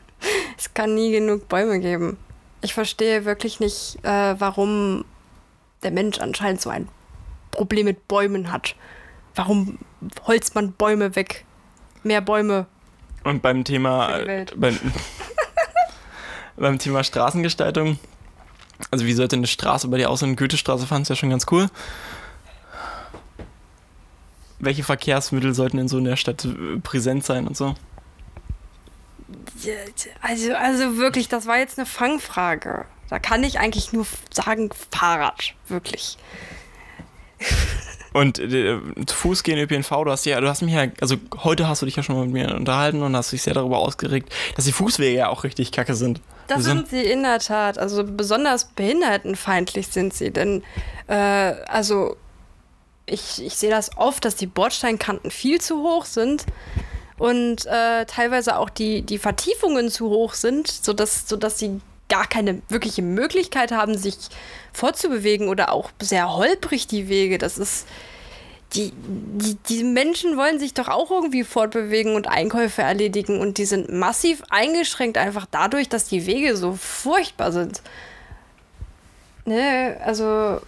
es 0.58 0.74
kann 0.74 0.96
nie 0.96 1.12
genug 1.12 1.48
Bäume 1.48 1.78
geben. 1.78 2.18
Ich 2.60 2.74
verstehe 2.74 3.24
wirklich 3.24 3.60
nicht, 3.60 3.98
äh, 4.02 4.34
warum 4.40 5.04
der 5.84 5.92
Mensch 5.92 6.18
anscheinend 6.18 6.60
so 6.60 6.70
ein 6.70 6.88
Problem 7.56 7.86
mit 7.86 8.08
Bäumen 8.08 8.52
hat. 8.52 8.74
Warum 9.34 9.78
holzt 10.26 10.54
man 10.54 10.72
Bäume 10.72 11.16
weg? 11.16 11.44
Mehr 12.02 12.20
Bäume. 12.20 12.66
Und 13.24 13.42
beim 13.42 13.64
Thema, 13.64 14.20
beim, 14.56 14.78
beim 16.56 16.78
Thema 16.78 17.02
Straßengestaltung, 17.02 17.98
also 18.90 19.04
wie 19.04 19.12
sollte 19.12 19.36
eine 19.36 19.46
Straße 19.46 19.88
bei 19.88 19.98
dir 19.98 20.10
aussehen? 20.10 20.36
Goethestraße 20.36 20.86
fand 20.86 21.02
es 21.02 21.08
ja 21.08 21.16
schon 21.16 21.30
ganz 21.30 21.46
cool. 21.50 21.68
Welche 24.58 24.84
Verkehrsmittel 24.84 25.54
sollten 25.54 25.78
in 25.78 25.88
so 25.88 25.98
einer 25.98 26.16
Stadt 26.16 26.44
äh, 26.44 26.78
präsent 26.80 27.24
sein 27.24 27.46
und 27.46 27.56
so? 27.56 27.74
Also, 30.22 30.54
also 30.54 30.96
wirklich, 30.96 31.28
das 31.28 31.46
war 31.46 31.58
jetzt 31.58 31.78
eine 31.78 31.86
Fangfrage. 31.86 32.86
Da 33.08 33.18
kann 33.18 33.44
ich 33.44 33.58
eigentlich 33.58 33.92
nur 33.92 34.06
sagen, 34.32 34.70
Fahrrad, 34.90 35.54
wirklich. 35.68 36.16
Und 38.12 38.38
äh, 38.38 38.78
zu 39.04 39.14
Fuß 39.14 39.42
gehen, 39.42 39.58
ÖPNV, 39.58 39.90
du 40.04 40.10
hast 40.10 40.24
ja, 40.24 40.40
du 40.40 40.48
hast 40.48 40.62
mich 40.62 40.72
ja, 40.72 40.86
also 41.02 41.16
heute 41.44 41.68
hast 41.68 41.82
du 41.82 41.86
dich 41.86 41.96
ja 41.96 42.02
schon 42.02 42.16
mal 42.16 42.24
mit 42.24 42.32
mir 42.32 42.54
unterhalten 42.54 43.02
und 43.02 43.14
hast 43.14 43.32
dich 43.32 43.42
sehr 43.42 43.52
darüber 43.52 43.78
ausgeregt, 43.78 44.32
dass 44.54 44.64
die 44.64 44.72
Fußwege 44.72 45.18
ja 45.18 45.28
auch 45.28 45.44
richtig 45.44 45.70
kacke 45.70 45.94
sind. 45.94 46.22
Das 46.46 46.64
sind 46.64 46.88
sie 46.88 47.02
in 47.02 47.22
der 47.22 47.40
Tat. 47.40 47.76
Also 47.76 48.04
besonders 48.04 48.66
behindertenfeindlich 48.66 49.88
sind 49.88 50.14
sie. 50.14 50.30
Denn, 50.30 50.62
äh, 51.08 51.14
also, 51.14 52.16
ich, 53.04 53.44
ich 53.44 53.56
sehe 53.56 53.70
das 53.70 53.96
oft, 53.96 54.24
dass 54.24 54.36
die 54.36 54.46
Bordsteinkanten 54.46 55.30
viel 55.30 55.60
zu 55.60 55.82
hoch 55.82 56.04
sind 56.06 56.46
und 57.18 57.66
äh, 57.66 58.04
teilweise 58.06 58.58
auch 58.58 58.70
die, 58.70 59.02
die 59.02 59.18
Vertiefungen 59.18 59.90
zu 59.90 60.08
hoch 60.08 60.34
sind, 60.34 60.68
sodass, 60.68 61.28
sodass 61.28 61.58
sie 61.58 61.80
gar 62.08 62.26
keine 62.26 62.62
wirkliche 62.68 63.02
Möglichkeit 63.02 63.72
haben, 63.72 63.96
sich 63.96 64.16
fortzubewegen 64.72 65.48
oder 65.48 65.72
auch 65.72 65.90
sehr 66.00 66.34
holprig 66.34 66.86
die 66.86 67.08
Wege. 67.08 67.38
Das 67.38 67.58
ist. 67.58 67.86
Die, 68.74 68.92
die, 68.96 69.56
die 69.68 69.84
Menschen 69.84 70.36
wollen 70.36 70.58
sich 70.58 70.74
doch 70.74 70.88
auch 70.88 71.12
irgendwie 71.12 71.44
fortbewegen 71.44 72.16
und 72.16 72.26
Einkäufe 72.26 72.82
erledigen 72.82 73.38
und 73.40 73.58
die 73.58 73.64
sind 73.64 73.92
massiv 73.92 74.42
eingeschränkt 74.50 75.18
einfach 75.18 75.46
dadurch, 75.48 75.88
dass 75.88 76.08
die 76.08 76.26
Wege 76.26 76.56
so 76.56 76.72
furchtbar 76.72 77.52
sind. 77.52 77.80
Ne, 79.44 79.96
also 80.04 80.60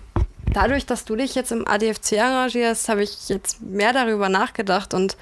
dadurch, 0.52 0.86
dass 0.86 1.04
du 1.04 1.16
dich 1.16 1.34
jetzt 1.34 1.50
im 1.50 1.66
ADFC 1.66 2.12
engagierst, 2.12 2.88
habe 2.88 3.02
ich 3.02 3.28
jetzt 3.28 3.60
mehr 3.60 3.92
darüber 3.92 4.28
nachgedacht 4.28 4.94
und 4.94 5.16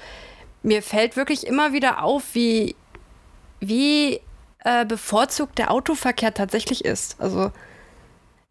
mir 0.61 0.83
fällt 0.83 1.15
wirklich 1.15 1.47
immer 1.47 1.73
wieder 1.73 2.03
auf, 2.03 2.23
wie, 2.33 2.75
wie 3.59 4.21
äh, 4.67 4.85
bevorzugt 4.85 5.57
der 5.57 5.71
Autoverkehr 5.71 6.33
tatsächlich 6.33 6.83
ist. 6.83 7.15
Also 7.21 7.53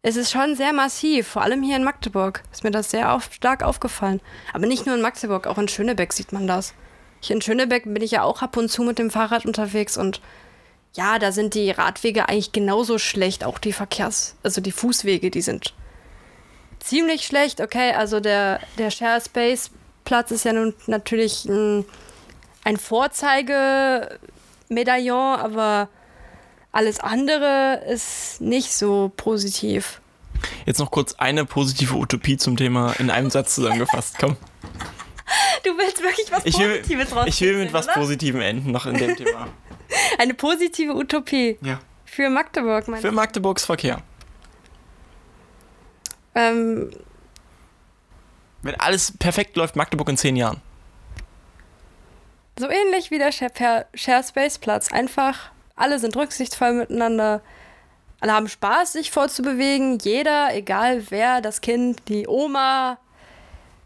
es 0.01 0.15
ist 0.15 0.31
schon 0.31 0.55
sehr 0.55 0.73
massiv, 0.73 1.27
vor 1.27 1.43
allem 1.43 1.61
hier 1.61 1.75
in 1.75 1.83
Magdeburg 1.83 2.41
ist 2.51 2.63
mir 2.63 2.71
das 2.71 2.89
sehr 2.89 3.13
auf, 3.13 3.31
stark 3.31 3.61
aufgefallen. 3.61 4.19
Aber 4.51 4.65
nicht 4.65 4.87
nur 4.87 4.95
in 4.95 5.01
Magdeburg, 5.01 5.45
auch 5.45 5.59
in 5.59 5.67
Schönebeck 5.67 6.13
sieht 6.13 6.31
man 6.31 6.47
das. 6.47 6.73
Hier 7.19 7.35
in 7.35 7.43
Schönebeck 7.43 7.83
bin 7.83 8.01
ich 8.01 8.11
ja 8.11 8.23
auch 8.23 8.41
ab 8.41 8.57
und 8.57 8.69
zu 8.69 8.81
mit 8.81 8.97
dem 8.97 9.11
Fahrrad 9.11 9.45
unterwegs 9.45 9.95
und 9.95 10.21
ja, 10.93 11.19
da 11.19 11.31
sind 11.31 11.53
die 11.53 11.69
Radwege 11.69 12.27
eigentlich 12.27 12.51
genauso 12.51 12.97
schlecht, 12.97 13.43
auch 13.43 13.59
die 13.59 13.73
Verkehrs-, 13.73 14.35
also 14.41 14.59
die 14.59 14.71
Fußwege, 14.71 15.29
die 15.29 15.41
sind 15.41 15.75
ziemlich 16.79 17.27
schlecht. 17.27 17.61
Okay, 17.61 17.91
also 17.91 18.19
der, 18.19 18.59
der 18.79 18.89
Share 18.89 19.21
Space 19.21 19.69
Platz 20.03 20.31
ist 20.31 20.45
ja 20.45 20.53
nun 20.53 20.73
natürlich 20.87 21.45
ein, 21.45 21.85
ein 22.63 22.77
Vorzeigemedaillon, 22.77 25.39
aber 25.39 25.89
alles 26.77 26.99
andere 26.99 27.81
ist 27.89 28.39
nicht 28.39 28.71
so 28.71 29.11
positiv. 29.17 29.99
Jetzt 30.67 30.77
noch 30.77 30.91
kurz 30.91 31.15
eine 31.15 31.43
positive 31.43 31.95
Utopie 31.95 32.37
zum 32.37 32.55
Thema 32.55 32.93
in 32.99 33.09
einem 33.09 33.31
Satz 33.31 33.55
zusammengefasst. 33.55 34.17
Komm. 34.19 34.37
Du 35.65 35.71
willst 35.77 36.01
wirklich 36.01 36.31
was 36.31 36.45
Ich 36.45 36.57
will, 36.57 36.77
Positives 36.79 37.11
ich 37.25 37.41
will 37.41 37.57
mit 37.57 37.73
was 37.73 37.85
oder? 37.87 37.95
Positivem 37.95 38.39
enden 38.41 38.71
noch 38.71 38.85
in 38.85 38.95
dem 38.95 39.15
Thema. 39.17 39.47
Eine 40.19 40.33
positive 40.35 40.95
Utopie 40.95 41.57
Ja. 41.61 41.79
für 42.05 42.29
Magdeburg, 42.29 42.87
meinst 42.87 43.05
Für 43.05 43.11
Magdeburgs 43.11 43.65
Verkehr. 43.65 44.01
Ähm, 46.35 46.91
Wenn 48.61 48.75
alles 48.79 49.17
perfekt 49.17 49.57
läuft, 49.57 49.75
Magdeburg 49.75 50.07
in 50.09 50.17
zehn 50.17 50.35
Jahren. 50.37 50.61
so 52.57 52.69
ähnlich 52.69 53.11
wie 53.11 53.17
der 53.17 53.31
Share 53.33 54.23
Space 54.23 54.59
Platz. 54.59 54.91
Einfach, 54.93 55.51
alle 55.77 55.99
sind 55.99 56.15
rücksichtsvoll 56.17 56.73
miteinander. 56.73 57.41
Alle 58.19 58.33
haben 58.33 58.49
Spaß, 58.49 58.93
sich 58.93 59.11
vorzubewegen. 59.11 59.99
Jeder, 59.99 60.53
egal 60.53 61.09
wer, 61.09 61.39
das 61.39 61.61
Kind, 61.61 62.01
die 62.09 62.27
Oma, 62.27 62.97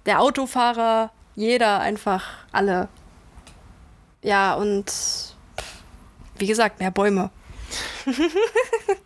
der 0.06 0.22
Autofahrer, 0.22 1.12
jeder, 1.36 1.80
einfach 1.82 2.30
alle. 2.52 2.88
Ja, 4.24 4.56
und 4.56 4.92
wie 6.38 6.48
gesagt, 6.48 6.80
mehr 6.80 6.92
Bäume. 6.92 7.30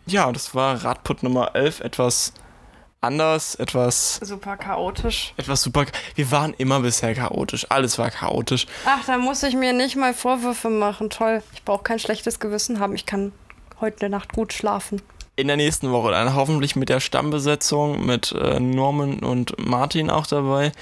Ja, 0.08 0.30
das 0.30 0.54
war 0.54 0.84
Radput 0.84 1.24
Nummer 1.24 1.56
11. 1.56 1.80
Etwas 1.80 2.32
anders, 3.00 3.54
etwas, 3.56 4.18
Super 4.22 4.56
chaotisch. 4.56 5.32
etwas 5.36 5.62
super. 5.62 5.86
Wir 6.14 6.30
waren 6.30 6.54
immer 6.58 6.80
bisher 6.80 7.14
chaotisch. 7.14 7.66
Alles 7.70 7.98
war 7.98 8.10
chaotisch. 8.10 8.66
Ach, 8.84 9.04
da 9.06 9.18
muss 9.18 9.42
ich 9.42 9.54
mir 9.54 9.72
nicht 9.72 9.96
mal 9.96 10.14
Vorwürfe 10.14 10.70
machen. 10.70 11.10
Toll. 11.10 11.42
Ich 11.54 11.62
brauche 11.64 11.82
kein 11.84 11.98
schlechtes 11.98 12.40
Gewissen 12.40 12.80
haben. 12.80 12.94
Ich 12.94 13.06
kann 13.06 13.32
heute 13.80 14.08
Nacht 14.08 14.32
gut 14.32 14.52
schlafen. 14.52 15.02
In 15.36 15.48
der 15.48 15.56
nächsten 15.56 15.92
Woche 15.92 16.12
dann 16.12 16.34
hoffentlich 16.34 16.76
mit 16.76 16.88
der 16.88 17.00
Stammbesetzung, 17.00 18.06
mit 18.06 18.32
äh, 18.32 18.58
Norman 18.58 19.18
und 19.20 19.54
Martin 19.64 20.08
auch 20.10 20.26
dabei. 20.26 20.72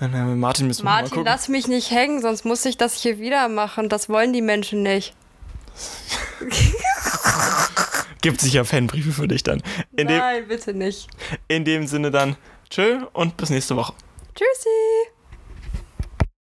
Äh, 0.00 0.08
Martin 0.08 0.66
müssen 0.66 0.80
wir 0.82 0.84
mal 0.90 0.96
Martin, 1.02 1.10
gucken. 1.10 1.24
lass 1.26 1.48
mich 1.48 1.68
nicht 1.68 1.92
hängen, 1.92 2.20
sonst 2.20 2.44
muss 2.44 2.64
ich 2.64 2.76
das 2.76 2.94
hier 2.94 3.18
wieder 3.20 3.48
machen. 3.48 3.88
Das 3.88 4.08
wollen 4.08 4.32
die 4.32 4.42
Menschen 4.42 4.82
nicht. 4.82 5.14
Gibt 8.24 8.40
sicher 8.40 8.64
Fanbriefe 8.64 9.12
für 9.12 9.28
dich 9.28 9.42
dann. 9.42 9.62
In 9.96 10.08
dem, 10.08 10.16
Nein, 10.16 10.48
bitte 10.48 10.72
nicht. 10.72 11.08
in 11.46 11.64
dem 11.66 11.86
Sinne 11.86 12.10
dann, 12.10 12.36
tschö 12.70 13.04
und 13.12 13.36
bis 13.36 13.50
nächste 13.50 13.76
Woche. 13.76 13.92
Tschüssi. 14.34 14.68